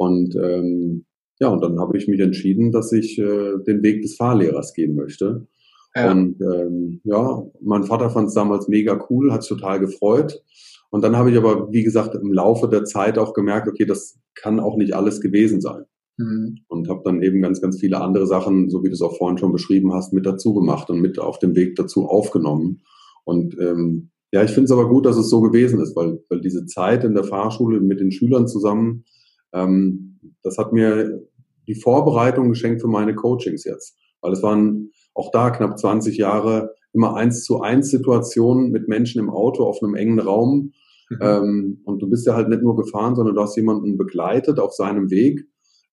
Und 0.00 0.34
ähm, 0.34 1.04
ja, 1.40 1.48
und 1.48 1.62
dann 1.62 1.78
habe 1.78 1.98
ich 1.98 2.08
mich 2.08 2.20
entschieden, 2.20 2.72
dass 2.72 2.90
ich 2.90 3.18
äh, 3.18 3.58
den 3.66 3.82
Weg 3.82 4.00
des 4.00 4.16
Fahrlehrers 4.16 4.72
gehen 4.72 4.94
möchte. 4.94 5.46
Ja. 5.94 6.10
Und 6.10 6.40
ähm, 6.40 7.02
ja, 7.04 7.42
mein 7.60 7.84
Vater 7.84 8.08
fand 8.08 8.28
es 8.28 8.34
damals 8.34 8.66
mega 8.66 8.98
cool, 9.10 9.30
hat 9.30 9.42
sich 9.42 9.50
total 9.50 9.78
gefreut. 9.78 10.42
Und 10.88 11.04
dann 11.04 11.16
habe 11.16 11.30
ich 11.30 11.36
aber, 11.36 11.70
wie 11.70 11.84
gesagt, 11.84 12.14
im 12.14 12.32
Laufe 12.32 12.66
der 12.66 12.84
Zeit 12.84 13.18
auch 13.18 13.34
gemerkt, 13.34 13.68
okay, 13.68 13.84
das 13.84 14.18
kann 14.34 14.58
auch 14.58 14.78
nicht 14.78 14.94
alles 14.94 15.20
gewesen 15.20 15.60
sein. 15.60 15.84
Mhm. 16.16 16.60
Und 16.68 16.88
habe 16.88 17.02
dann 17.04 17.22
eben 17.22 17.42
ganz, 17.42 17.60
ganz 17.60 17.78
viele 17.78 18.00
andere 18.00 18.26
Sachen, 18.26 18.70
so 18.70 18.82
wie 18.82 18.88
du 18.88 18.94
es 18.94 19.02
auch 19.02 19.18
vorhin 19.18 19.36
schon 19.36 19.52
beschrieben 19.52 19.92
hast, 19.92 20.14
mit 20.14 20.24
dazu 20.24 20.54
gemacht 20.54 20.88
und 20.88 21.02
mit 21.02 21.18
auf 21.18 21.38
dem 21.40 21.54
Weg 21.54 21.76
dazu 21.76 22.06
aufgenommen. 22.06 22.80
Und 23.24 23.54
ähm, 23.60 24.12
ja, 24.32 24.42
ich 24.44 24.52
finde 24.52 24.64
es 24.64 24.72
aber 24.72 24.88
gut, 24.88 25.04
dass 25.04 25.18
es 25.18 25.28
so 25.28 25.42
gewesen 25.42 25.78
ist, 25.78 25.94
weil, 25.94 26.24
weil 26.30 26.40
diese 26.40 26.64
Zeit 26.64 27.04
in 27.04 27.14
der 27.14 27.24
Fahrschule 27.24 27.80
mit 27.80 28.00
den 28.00 28.12
Schülern 28.12 28.48
zusammen, 28.48 29.04
ähm, 29.52 30.18
das 30.42 30.58
hat 30.58 30.72
mir 30.72 31.22
die 31.66 31.74
Vorbereitung 31.74 32.48
geschenkt 32.48 32.80
für 32.80 32.88
meine 32.88 33.14
Coachings 33.14 33.64
jetzt. 33.64 33.96
Weil 34.20 34.32
es 34.32 34.42
waren 34.42 34.90
auch 35.14 35.30
da 35.30 35.50
knapp 35.50 35.78
20 35.78 36.16
Jahre 36.16 36.74
immer 36.92 37.14
eins 37.14 37.44
zu 37.44 37.60
eins 37.60 37.90
Situationen 37.90 38.70
mit 38.70 38.88
Menschen 38.88 39.20
im 39.20 39.30
Auto 39.30 39.64
auf 39.64 39.82
einem 39.82 39.94
engen 39.94 40.18
Raum. 40.18 40.72
Mhm. 41.08 41.18
Ähm, 41.20 41.80
und 41.84 42.00
du 42.02 42.08
bist 42.08 42.26
ja 42.26 42.34
halt 42.34 42.48
nicht 42.48 42.62
nur 42.62 42.76
gefahren, 42.76 43.14
sondern 43.16 43.34
du 43.34 43.40
hast 43.40 43.56
jemanden 43.56 43.96
begleitet 43.96 44.58
auf 44.58 44.72
seinem 44.74 45.10
Weg. 45.10 45.46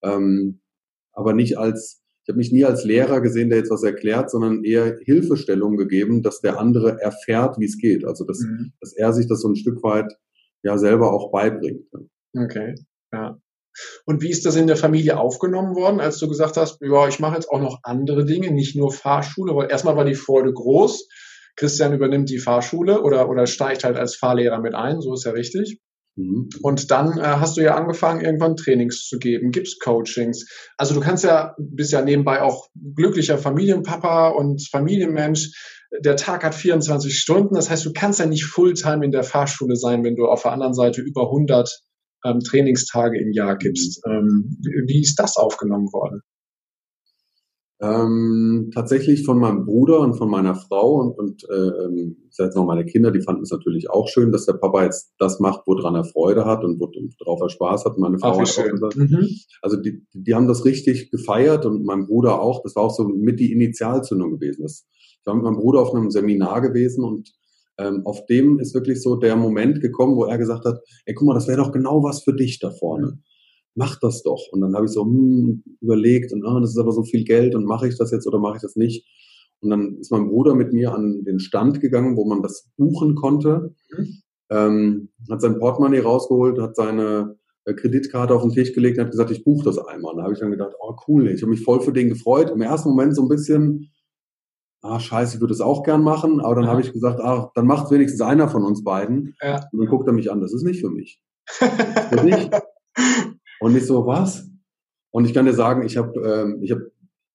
Ähm, 0.04 0.62
aber 1.14 1.34
nicht 1.34 1.58
als, 1.58 2.04
ich 2.24 2.30
habe 2.30 2.38
mich 2.38 2.52
nie 2.52 2.66
als 2.66 2.84
Lehrer 2.84 3.22
gesehen, 3.22 3.50
der 3.50 3.60
jetzt 3.60 3.72
was 3.72 3.84
erklärt, 3.84 4.30
sondern 4.30 4.64
eher 4.64 4.98
Hilfestellung 5.04 5.78
gegeben, 5.78 6.22
dass 6.22 6.42
der 6.42 6.60
andere 6.60 7.02
erfährt, 7.02 7.60
wie 7.60 7.66
es 7.66 7.78
geht. 7.78 8.06
Also 8.06 8.26
dass, 8.26 8.40
mhm. 8.40 8.74
dass 8.80 8.94
er 8.94 9.14
sich 9.14 9.28
das 9.28 9.42
so 9.42 9.50
ein 9.50 9.56
Stück 9.56 9.82
weit 9.84 10.12
ja 10.64 10.78
selber 10.78 11.14
auch 11.14 11.32
beibringt. 11.32 11.86
Okay, 12.36 12.76
ja. 13.12 13.40
Und 14.06 14.22
wie 14.22 14.30
ist 14.30 14.46
das 14.46 14.56
in 14.56 14.68
der 14.68 14.78
Familie 14.78 15.20
aufgenommen 15.20 15.76
worden, 15.76 16.00
als 16.00 16.18
du 16.18 16.28
gesagt 16.28 16.58
hast, 16.58 16.80
ja, 16.82 17.08
ich 17.08 17.20
mache 17.20 17.36
jetzt 17.36 17.50
auch 17.50 17.60
noch 17.62 17.80
andere 17.84 18.26
Dinge, 18.26 18.52
nicht 18.52 18.76
nur 18.76 18.92
Fahrschule, 18.92 19.56
weil 19.56 19.70
erstmal 19.72 19.96
war 19.96 20.06
die 20.06 20.16
Freude 20.16 20.54
groß. 20.54 21.08
Christian 21.56 21.94
übernimmt 21.94 22.30
die 22.30 22.40
Fahrschule 22.40 23.02
oder, 23.02 23.30
oder 23.30 23.48
steigt 23.48 23.84
halt 23.84 23.98
als 23.98 24.16
Fahrlehrer 24.16 24.60
mit 24.60 24.76
ein, 24.76 25.02
so 25.02 25.14
ist 25.14 25.26
ja 25.26 25.32
richtig. 25.32 25.80
Mhm. 26.18 26.50
Und 26.62 26.92
dann 26.92 27.18
äh, 27.18 27.22
hast 27.22 27.58
du 27.58 27.62
ja 27.62 27.76
angefangen, 27.76 28.22
irgendwann 28.22 28.56
Trainings 28.56 29.08
zu 29.08 29.20
geben, 29.20 29.52
gibst 29.52 29.82
Coachings. 29.82 30.48
Also 30.78 30.94
du 30.94 31.00
kannst 31.00 31.24
ja, 31.24 31.56
bist 31.58 31.92
ja 31.92 32.02
nebenbei 32.02 32.42
auch 32.42 32.68
glücklicher 32.96 33.38
Familienpapa 33.38 34.30
und 34.30 34.68
Familienmensch. 34.70 35.52
Der 36.04 36.16
Tag 36.16 36.44
hat 36.44 36.56
24 36.56 37.18
Stunden. 37.18 37.56
Das 37.56 37.70
heißt, 37.70 37.86
du 37.86 37.94
kannst 37.94 38.20
ja 38.20 38.26
nicht 38.26 38.46
Fulltime 38.46 39.06
in 39.06 39.12
der 39.12 39.24
Fahrschule 39.24 39.76
sein, 39.76 40.04
wenn 40.04 40.16
du 40.16 40.26
auf 40.26 40.42
der 40.42 40.52
anderen 40.52 40.74
Seite 40.74 41.02
über 41.02 41.24
100 41.24 41.82
ähm, 42.26 42.40
Trainingstage 42.40 43.20
im 43.20 43.32
Jahr 43.32 43.58
gibst. 43.58 44.02
Ähm, 44.06 44.58
wie 44.88 45.02
ist 45.02 45.16
das 45.20 45.38
aufgenommen 45.38 45.92
worden? 45.94 46.22
Ähm, 47.80 48.72
tatsächlich 48.74 49.24
von 49.24 49.38
meinem 49.38 49.66
Bruder 49.66 50.00
und 50.00 50.16
von 50.16 50.32
meiner 50.32 50.56
Frau 50.56 50.96
und, 50.96 51.12
und 51.20 51.44
äh, 51.48 51.86
ähm, 51.86 52.18
ich 52.28 52.36
sage 52.36 52.48
jetzt 52.48 52.56
noch 52.56 52.66
meine 52.66 52.86
Kinder, 52.86 53.12
die 53.12 53.22
fanden 53.22 53.44
es 53.44 53.52
natürlich 53.52 53.92
auch 53.92 54.08
schön, 54.08 54.32
dass 54.32 54.48
der 54.48 54.54
Papa 54.54 54.84
jetzt 54.84 55.14
das 55.20 55.40
macht, 55.40 55.62
woran 55.68 55.94
er 55.94 56.04
Freude 56.04 56.46
hat 56.46 56.64
und 56.64 56.80
worauf 56.80 57.40
er 57.40 57.50
Spaß 57.50 57.86
hat. 57.86 58.00
Meine 58.00 58.18
Frau 58.18 58.30
Ach, 58.30 58.40
hat 58.40 58.58
auch 58.58 58.72
gesagt, 58.72 58.96
mhm. 58.96 59.30
also 59.62 59.78
die, 59.78 60.04
die 60.12 60.34
haben 60.34 60.48
das 60.48 60.66
richtig 60.66 61.12
gefeiert 61.12 61.68
und 61.68 61.84
mein 61.84 62.08
Bruder 62.08 62.42
auch. 62.42 62.64
Das 62.64 62.76
war 62.76 62.82
auch 62.82 62.96
so 62.96 63.08
mit 63.08 63.40
die 63.40 63.52
Initialzündung 63.52 64.32
gewesen. 64.32 64.64
Das, 64.64 64.88
ich 64.92 65.22
war 65.26 65.36
mit 65.36 65.44
meinem 65.44 65.58
Bruder 65.58 65.82
auf 65.82 65.94
einem 65.94 66.10
Seminar 66.10 66.62
gewesen 66.62 67.04
und 67.04 67.32
ähm, 67.78 68.02
auf 68.06 68.26
dem 68.26 68.60
ist 68.60 68.74
wirklich 68.74 69.02
so 69.02 69.16
der 69.16 69.36
Moment 69.36 69.82
gekommen, 69.82 70.16
wo 70.16 70.26
er 70.26 70.38
gesagt 70.38 70.66
hat, 70.66 70.80
ey, 71.06 71.14
guck 71.14 71.28
mal, 71.28 71.34
das 71.34 71.48
wäre 71.48 71.58
doch 71.58 71.72
genau 71.72 72.04
was 72.04 72.24
für 72.24 72.34
dich 72.34 72.60
da 72.60 72.72
vorne. 72.72 73.20
Mach 73.76 74.00
das 74.00 74.24
doch. 74.24 74.42
Und 74.52 74.62
dann 74.62 74.74
habe 74.76 74.86
ich 74.86 74.92
so 74.92 75.04
hm, 75.04 75.64
überlegt 75.82 76.34
und 76.34 76.44
ah, 76.46 76.60
das 76.60 76.72
ist 76.72 76.80
aber 76.80 76.92
so 76.92 77.04
viel 77.04 77.24
Geld 77.24 77.56
und 77.56 77.66
mache 77.66 77.88
ich 77.88 77.98
das 77.98 78.12
jetzt 78.12 78.28
oder 78.28 78.40
mache 78.40 78.56
ich 78.56 78.62
das 78.62 78.76
nicht? 78.76 79.06
Und 79.62 79.70
dann 79.70 79.98
ist 80.00 80.12
mein 80.12 80.28
Bruder 80.28 80.56
mit 80.56 80.74
mir 80.74 80.94
an 80.94 81.24
den 81.24 81.40
Stand 81.40 81.80
gegangen, 81.80 82.16
wo 82.16 82.26
man 82.26 82.42
das 82.42 82.70
buchen 82.78 83.16
konnte, 83.16 83.74
mhm. 83.96 84.22
ähm, 84.50 85.10
hat 85.30 85.42
sein 85.42 85.60
Portemonnaie 85.60 86.00
rausgeholt, 86.00 86.60
hat 86.60 86.76
seine 86.76 87.38
äh, 87.66 87.74
Kreditkarte 87.74 88.34
auf 88.34 88.44
den 88.44 88.52
Tisch 88.52 88.74
gelegt 88.74 88.98
und 88.98 89.06
hat 89.06 89.12
gesagt, 89.12 89.32
ich 89.32 89.44
buche 89.44 89.66
das 89.66 89.78
einmal. 89.78 90.12
Und 90.12 90.18
da 90.18 90.24
habe 90.24 90.34
ich 90.34 90.40
dann 90.40 90.52
gedacht, 90.52 90.74
oh 90.80 90.96
cool, 91.08 91.28
ich 91.28 91.42
habe 91.42 91.52
mich 91.52 91.64
voll 91.64 91.82
für 91.82 91.92
den 91.92 92.10
gefreut. 92.10 92.52
Im 92.52 92.62
ersten 92.62 92.90
Moment 92.90 93.16
so 93.16 93.24
ein 93.24 93.30
bisschen, 93.30 93.92
ah, 94.82 95.00
scheiße, 95.00 95.36
ich 95.36 95.42
würde 95.42 95.54
es 95.54 95.62
auch 95.62 95.84
gern 95.84 96.04
machen, 96.04 96.40
aber 96.40 96.56
dann 96.56 96.66
ja. 96.66 96.72
habe 96.72 96.82
ich 96.82 96.94
gesagt, 96.94 97.20
ah, 97.20 97.52
dann 97.56 97.66
macht 97.66 97.92
wenigstens 97.92 98.22
einer 98.22 98.50
von 98.50 98.64
uns 98.64 98.84
beiden. 98.84 99.36
Ja. 99.42 99.68
Und 99.72 99.80
dann 99.80 99.88
guckt 99.88 100.08
er 100.08 100.14
mich 100.14 100.32
an, 100.32 100.42
das 100.42 100.54
ist 100.54 100.64
nicht 100.64 100.82
für 100.82 100.90
mich. 100.90 101.22
für 101.48 102.18
dich. 102.18 102.50
Und 103.60 103.76
ich 103.76 103.86
so, 103.86 104.06
was? 104.06 104.48
Und 105.12 105.26
ich 105.26 105.34
kann 105.34 105.46
dir 105.46 105.54
sagen, 105.54 105.84
ich 105.84 105.98
habe 105.98 106.20
ähm, 106.20 106.60
ich 106.62 106.72
hab 106.72 106.80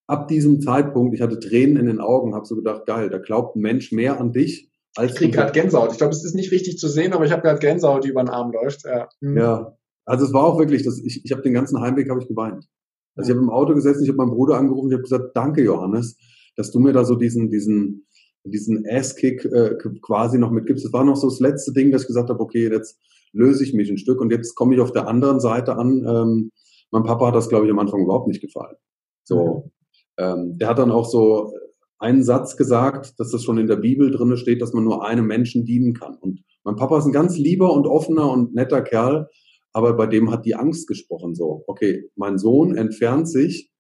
ab 0.07 0.29
diesem 0.29 0.61
Zeitpunkt, 0.61 1.15
ich 1.15 1.23
hatte 1.23 1.41
Tränen 1.41 1.77
in 1.77 1.87
den 1.87 2.01
Augen, 2.01 2.35
habe 2.35 2.47
so 2.47 2.55
gedacht, 2.55 2.87
geil, 2.87 3.09
da 3.09 3.19
glaubt 3.19 3.57
ein 3.57 3.61
Mensch 3.61 3.93
mehr 3.93 4.21
an 4.21 4.33
dich 4.33 4.71
als 4.95 5.13
Ich 5.13 5.17
kriege 5.17 5.33
gerade 5.33 5.53
Gänsehaut. 5.53 5.93
Ich 5.93 5.99
glaube, 5.99 6.13
es 6.13 6.25
ist 6.25 6.35
nicht 6.35 6.53
richtig 6.53 6.79
zu 6.79 6.89
sehen, 6.89 7.13
aber 7.13 7.25
ich 7.25 7.33
habe 7.33 7.43
gerade 7.43 7.59
Gänsehaut, 7.59 8.05
die 8.05 8.09
über 8.09 8.23
den 8.23 8.29
Arm 8.29 8.53
läuft. 8.53 8.85
Ja. 8.85 9.09
Mhm. 9.21 9.37
ja. 9.37 9.77
Also 10.05 10.27
es 10.27 10.33
war 10.33 10.45
auch 10.45 10.59
wirklich, 10.59 10.83
das, 10.83 10.99
ich, 10.99 11.25
ich 11.25 11.33
habe 11.33 11.43
den 11.43 11.55
ganzen 11.55 11.81
Heimweg 11.81 12.11
habe 12.11 12.21
ich 12.21 12.29
geweint. 12.29 12.69
Also 13.15 13.31
ich 13.31 13.37
habe 13.37 13.45
im 13.45 13.51
Auto 13.51 13.75
gesessen, 13.75 14.03
ich 14.03 14.09
habe 14.09 14.17
meinen 14.17 14.31
Bruder 14.31 14.57
angerufen, 14.57 14.89
ich 14.89 14.95
habe 14.95 15.03
gesagt, 15.03 15.31
danke 15.35 15.63
Johannes, 15.63 16.17
dass 16.57 16.71
du 16.71 16.81
mir 16.81 16.93
da 16.93 17.05
so 17.05 17.15
diesen, 17.15 17.51
diesen, 17.51 18.07
diesen 18.45 18.85
Ass-Kick 18.89 19.45
äh, 19.45 19.77
quasi 20.01 20.39
noch 20.39 20.51
mitgibst. 20.51 20.85
Das 20.85 20.93
war 20.93 21.05
noch 21.05 21.17
so 21.17 21.29
das 21.29 21.41
letzte 21.41 21.73
Ding, 21.73 21.91
dass 21.91 22.03
ich 22.03 22.09
gesagt 22.09 22.31
habe, 22.31 22.41
okay, 22.41 22.71
jetzt 22.71 22.99
löse 23.33 23.65
ich 23.65 23.75
mich 23.75 23.91
ein 23.91 23.99
Stück 23.99 24.21
und 24.21 24.31
jetzt 24.31 24.55
komme 24.55 24.75
ich 24.75 24.81
auf 24.81 24.93
der 24.93 25.09
anderen 25.09 25.41
Seite 25.41 25.77
an. 25.77 26.05
Ähm, 26.07 26.53
mein 26.91 27.05
Papa 27.05 27.29
hat 27.29 27.35
das, 27.35 27.49
glaube 27.49 27.67
ich, 27.67 27.73
am 27.73 27.79
Anfang 27.79 28.03
überhaupt 28.03 28.29
nicht 28.29 28.43
gefallen. 28.43 28.77
So, 29.25 29.71
mhm. 30.19 30.25
ähm, 30.25 30.59
der 30.59 30.69
hat 30.69 30.79
dann 30.79 30.91
auch 30.91 31.09
so 31.09 31.55
einen 31.99 32.25
Satz 32.25 32.57
gesagt, 32.57 33.19
dass 33.19 33.31
das 33.31 33.45
schon 33.45 33.59
in 33.59 33.69
der 33.69 33.77
Bibel 33.77 34.11
drinne 34.11 34.37
steht, 34.37 34.61
dass 34.61 34.73
man 34.73 34.85
nur 34.85 35.07
einem 35.07 35.27
Menschen 35.27 35.65
dienen 35.65 35.95
kann. 35.95 36.17
Und 36.17 36.43
mein 36.65 36.77
Papa 36.77 36.99
ist 36.99 37.07
ein 37.07 37.13
ganz 37.13 37.39
lieber 37.39 37.73
und 37.73 37.87
offener 37.87 38.31
und 38.31 38.55
netter 38.55 38.83
Kerl, 38.83 39.29
aber 39.73 39.95
bei 39.95 40.07
dem 40.07 40.31
hat 40.31 40.45
die 40.45 40.55
Angst 40.55 40.87
gesprochen. 40.87 41.35
So, 41.35 41.65
okay, 41.67 42.11
mein 42.17 42.39
Sohn 42.39 42.77
entfernt 42.77 43.29
sich 43.29 43.72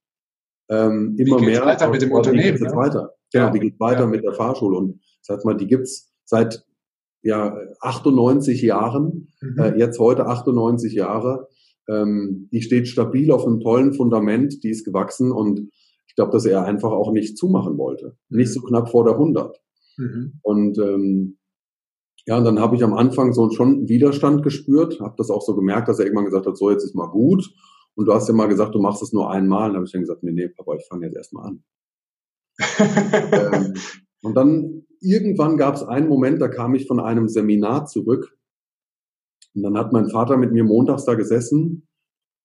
ähm, 0.69 1.17
immer 1.19 1.41
wie 1.41 1.47
mehr. 1.47 1.65
weiter 1.65 1.89
mit 1.91 2.03
dem 2.03 2.13
Unternehmen? 2.13 2.59
Wie 2.59 2.65
ne? 2.65 2.77
weiter? 2.77 3.15
Genau, 3.33 3.47
ja, 3.47 3.51
die 3.51 3.61
geht 3.61 3.81
weiter 3.81 4.01
ja. 4.03 4.07
mit 4.07 4.25
der 4.25 4.33
Fahrschule. 4.33 4.77
Und 4.77 5.01
sag 5.21 5.45
mal, 5.45 5.57
die 5.57 5.67
gibt's 5.67 6.13
seit 6.25 6.65
ja 7.23 7.57
98 7.81 8.63
Jahren, 8.63 9.29
mhm. 9.41 9.59
äh, 9.59 9.79
jetzt 9.79 9.99
heute 9.99 10.27
98 10.27 10.93
Jahre. 10.93 11.49
ähm, 11.89 12.49
die 12.53 12.63
steht 12.63 12.87
stabil 12.89 13.33
auf 13.33 13.47
einem 13.47 13.61
tollen 13.61 13.93
Fundament, 13.93 14.63
die 14.63 14.71
ist 14.71 14.85
gewachsen 14.85 15.33
und 15.33 15.69
ich 16.07 16.15
glaube, 16.15 16.33
dass 16.33 16.45
er 16.45 16.65
einfach 16.65 16.93
auch 16.93 17.11
nicht 17.11 17.39
zumachen 17.39 17.79
wollte. 17.79 18.17
Nicht 18.29 18.53
so 18.53 18.61
knapp 18.61 18.91
vor 18.91 19.05
der 19.05 19.15
100. 19.15 19.59
Mhm. 19.97 20.35
Und 20.43 20.79
ähm, 20.79 21.39
ja, 22.27 22.37
und 22.37 22.45
dann 22.45 22.61
habe 22.61 22.77
ich 22.77 22.85
am 22.85 22.95
Anfang 22.95 23.33
so 23.33 23.51
schon 23.51 23.89
Widerstand 23.89 24.43
gespürt, 24.43 25.01
habe 25.01 25.15
das 25.17 25.31
auch 25.31 25.43
so 25.43 25.57
gemerkt, 25.57 25.89
dass 25.89 25.99
er 25.99 26.05
irgendwann 26.05 26.27
gesagt 26.27 26.47
hat, 26.47 26.57
so 26.57 26.71
jetzt 26.71 26.85
ist 26.85 26.95
mal 26.95 27.09
gut. 27.09 27.51
Und 27.95 28.07
du 28.07 28.15
hast 28.15 28.29
ja 28.29 28.35
mal 28.35 28.49
gesagt, 28.49 28.75
du 28.75 28.81
machst 28.81 29.03
es 29.03 29.13
nur 29.13 29.31
einmal. 29.31 29.71
Und 29.71 29.77
habe 29.77 29.87
ich 29.87 29.93
dann 29.93 30.03
gesagt, 30.03 30.23
nee, 30.23 30.33
nee, 30.33 30.49
Papa, 30.49 30.75
ich 30.75 30.87
fange 30.89 31.07
jetzt 31.07 31.17
erstmal 31.17 31.47
an. 31.47 31.65
ähm, 32.79 33.75
und 34.23 34.35
dann 34.35 34.87
irgendwann 35.01 35.57
gab 35.57 35.75
es 35.75 35.83
einen 35.83 36.09
Moment, 36.09 36.41
da 36.41 36.49
kam 36.49 36.75
ich 36.75 36.87
von 36.87 37.01
einem 37.01 37.29
Seminar 37.29 37.87
zurück. 37.87 38.37
Und 39.55 39.63
dann 39.63 39.77
hat 39.77 39.93
mein 39.93 40.09
Vater 40.09 40.37
mit 40.37 40.53
mir 40.53 40.65
montags 40.65 41.05
da 41.05 41.15
gesessen 41.15 41.89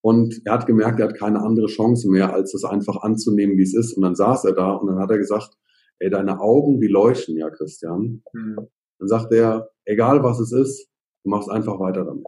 und 0.02 0.42
er 0.46 0.54
hat 0.54 0.66
gemerkt, 0.68 1.00
er 1.00 1.10
hat 1.10 1.18
keine 1.18 1.42
andere 1.42 1.68
Chance 1.68 2.10
mehr, 2.10 2.34
als 2.34 2.54
es 2.54 2.64
einfach 2.64 3.02
anzunehmen, 3.02 3.58
wie 3.58 3.64
es 3.64 3.74
ist. 3.74 3.94
Und 3.94 4.04
dann 4.04 4.16
saß 4.16 4.46
er 4.46 4.54
da 4.54 4.74
und 4.74 4.88
dann 4.88 5.00
hat 5.00 5.12
er 5.12 5.18
gesagt, 5.18 5.58
ey, 6.00 6.10
deine 6.10 6.40
Augen, 6.40 6.80
die 6.80 6.88
leuchten 6.88 7.38
ja, 7.38 7.50
Christian. 7.50 8.24
Mhm. 8.34 8.68
Dann 9.00 9.08
sagt 9.08 9.32
er, 9.34 9.70
egal 9.86 10.24
was 10.24 10.40
es 10.40 10.52
ist, 10.52 10.90
du 11.24 11.30
machst 11.30 11.50
einfach 11.50 11.80
weiter 11.80 12.04
damit. 12.04 12.28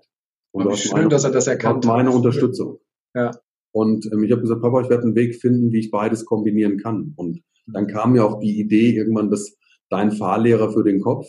Und 0.51 0.65
du 0.65 0.75
schön, 0.75 1.09
dass 1.09 1.23
er 1.23 1.31
das 1.31 1.47
erkannt 1.47 1.85
hat. 1.85 1.97
Meine 1.97 2.11
Unterstützung. 2.11 2.79
Ja. 3.19 3.31
Und 3.71 4.09
ähm, 4.11 4.23
ich 4.23 4.31
habe 4.31 4.41
gesagt, 4.41 4.61
Papa, 4.61 4.81
ich 4.81 4.89
werde 4.89 5.03
einen 5.03 5.15
Weg 5.15 5.35
finden, 5.35 5.71
wie 5.71 5.79
ich 5.79 5.91
beides 5.91 6.25
kombinieren 6.25 6.77
kann. 6.77 7.13
Und 7.15 7.41
dann 7.67 7.87
kam 7.87 8.13
mir 8.13 8.25
auch 8.25 8.39
die 8.39 8.59
Idee 8.59 8.95
irgendwann, 8.95 9.29
dass 9.29 9.57
dein 9.89 10.11
Fahrlehrer 10.11 10.71
für 10.71 10.83
den 10.83 11.01
Kopf. 11.01 11.27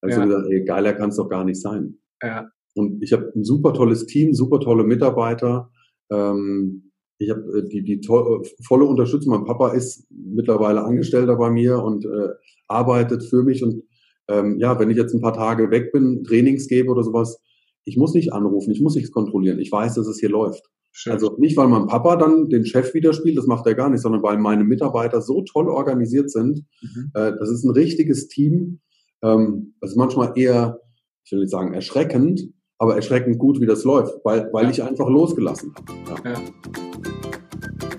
Da 0.00 0.08
ja. 0.08 0.16
ich 0.16 0.28
gesagt, 0.28 0.48
ey, 0.50 0.64
geiler 0.64 0.94
kann 0.94 1.10
es 1.10 1.16
doch 1.16 1.28
gar 1.28 1.44
nicht 1.44 1.60
sein. 1.60 1.98
Ja. 2.22 2.48
Und 2.74 3.02
ich 3.02 3.12
habe 3.12 3.30
ein 3.36 3.44
super 3.44 3.74
tolles 3.74 4.06
Team, 4.06 4.32
super 4.32 4.60
tolle 4.60 4.84
Mitarbeiter. 4.84 5.70
Ähm, 6.10 6.90
ich 7.18 7.30
habe 7.30 7.58
äh, 7.58 7.68
die, 7.68 7.82
die 7.82 8.00
to 8.00 8.42
volle 8.66 8.84
Unterstützung. 8.84 9.32
Mein 9.32 9.44
Papa 9.44 9.72
ist 9.72 10.06
mittlerweile 10.10 10.82
Angestellter 10.82 11.36
bei 11.36 11.50
mir 11.50 11.82
und 11.82 12.04
äh, 12.04 12.28
arbeitet 12.68 13.22
für 13.24 13.42
mich. 13.42 13.62
Und 13.62 13.82
ähm, 14.28 14.58
ja, 14.58 14.78
wenn 14.78 14.90
ich 14.90 14.96
jetzt 14.96 15.14
ein 15.14 15.20
paar 15.20 15.34
Tage 15.34 15.70
weg 15.70 15.92
bin, 15.92 16.24
Trainings 16.24 16.68
gebe 16.68 16.90
oder 16.90 17.02
sowas, 17.02 17.40
ich 17.84 17.96
muss 17.96 18.14
nicht 18.14 18.32
anrufen, 18.32 18.70
ich 18.70 18.80
muss 18.80 18.94
nichts 18.94 19.12
kontrollieren. 19.12 19.58
Ich 19.58 19.70
weiß, 19.70 19.94
dass 19.94 20.06
es 20.06 20.18
hier 20.18 20.30
läuft. 20.30 20.70
Schön. 20.94 21.14
Also 21.14 21.36
nicht, 21.38 21.56
weil 21.56 21.68
mein 21.68 21.86
Papa 21.86 22.16
dann 22.16 22.48
den 22.48 22.66
Chef 22.66 22.92
wieder 22.92 23.14
spielt, 23.14 23.38
das 23.38 23.46
macht 23.46 23.66
er 23.66 23.74
gar 23.74 23.88
nicht, 23.88 24.02
sondern 24.02 24.22
weil 24.22 24.38
meine 24.38 24.62
Mitarbeiter 24.62 25.22
so 25.22 25.42
toll 25.42 25.68
organisiert 25.68 26.30
sind. 26.30 26.64
Mhm. 26.82 27.10
Äh, 27.14 27.32
das 27.38 27.50
ist 27.50 27.64
ein 27.64 27.70
richtiges 27.70 28.28
Team. 28.28 28.80
Ähm, 29.22 29.74
das 29.80 29.92
ist 29.92 29.96
manchmal 29.96 30.32
eher, 30.36 30.80
ich 31.24 31.32
will 31.32 31.40
nicht 31.40 31.50
sagen 31.50 31.72
erschreckend, 31.72 32.42
aber 32.78 32.94
erschreckend 32.94 33.38
gut, 33.38 33.60
wie 33.60 33.66
das 33.66 33.84
läuft, 33.84 34.14
weil, 34.22 34.50
weil 34.52 34.70
ich 34.70 34.82
einfach 34.82 35.08
losgelassen 35.08 35.72
habe. 35.74 36.28
Ja. 36.28 36.32
Ja. 36.32 36.40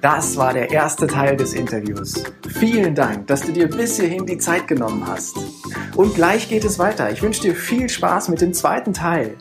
Das 0.01 0.35
war 0.35 0.53
der 0.53 0.69
erste 0.69 1.07
Teil 1.07 1.37
des 1.37 1.53
Interviews. 1.53 2.25
Vielen 2.49 2.93
Dank, 2.93 3.27
dass 3.27 3.41
du 3.41 3.53
dir 3.53 3.69
bis 3.69 3.97
hierhin 3.97 4.25
die 4.25 4.37
Zeit 4.37 4.67
genommen 4.67 5.07
hast. 5.07 5.37
Und 5.95 6.13
gleich 6.13 6.49
geht 6.49 6.65
es 6.65 6.77
weiter. 6.77 7.09
Ich 7.11 7.23
wünsche 7.23 7.41
dir 7.41 7.55
viel 7.55 7.87
Spaß 7.87 8.27
mit 8.27 8.41
dem 8.41 8.53
zweiten 8.53 8.91
Teil. 8.91 9.37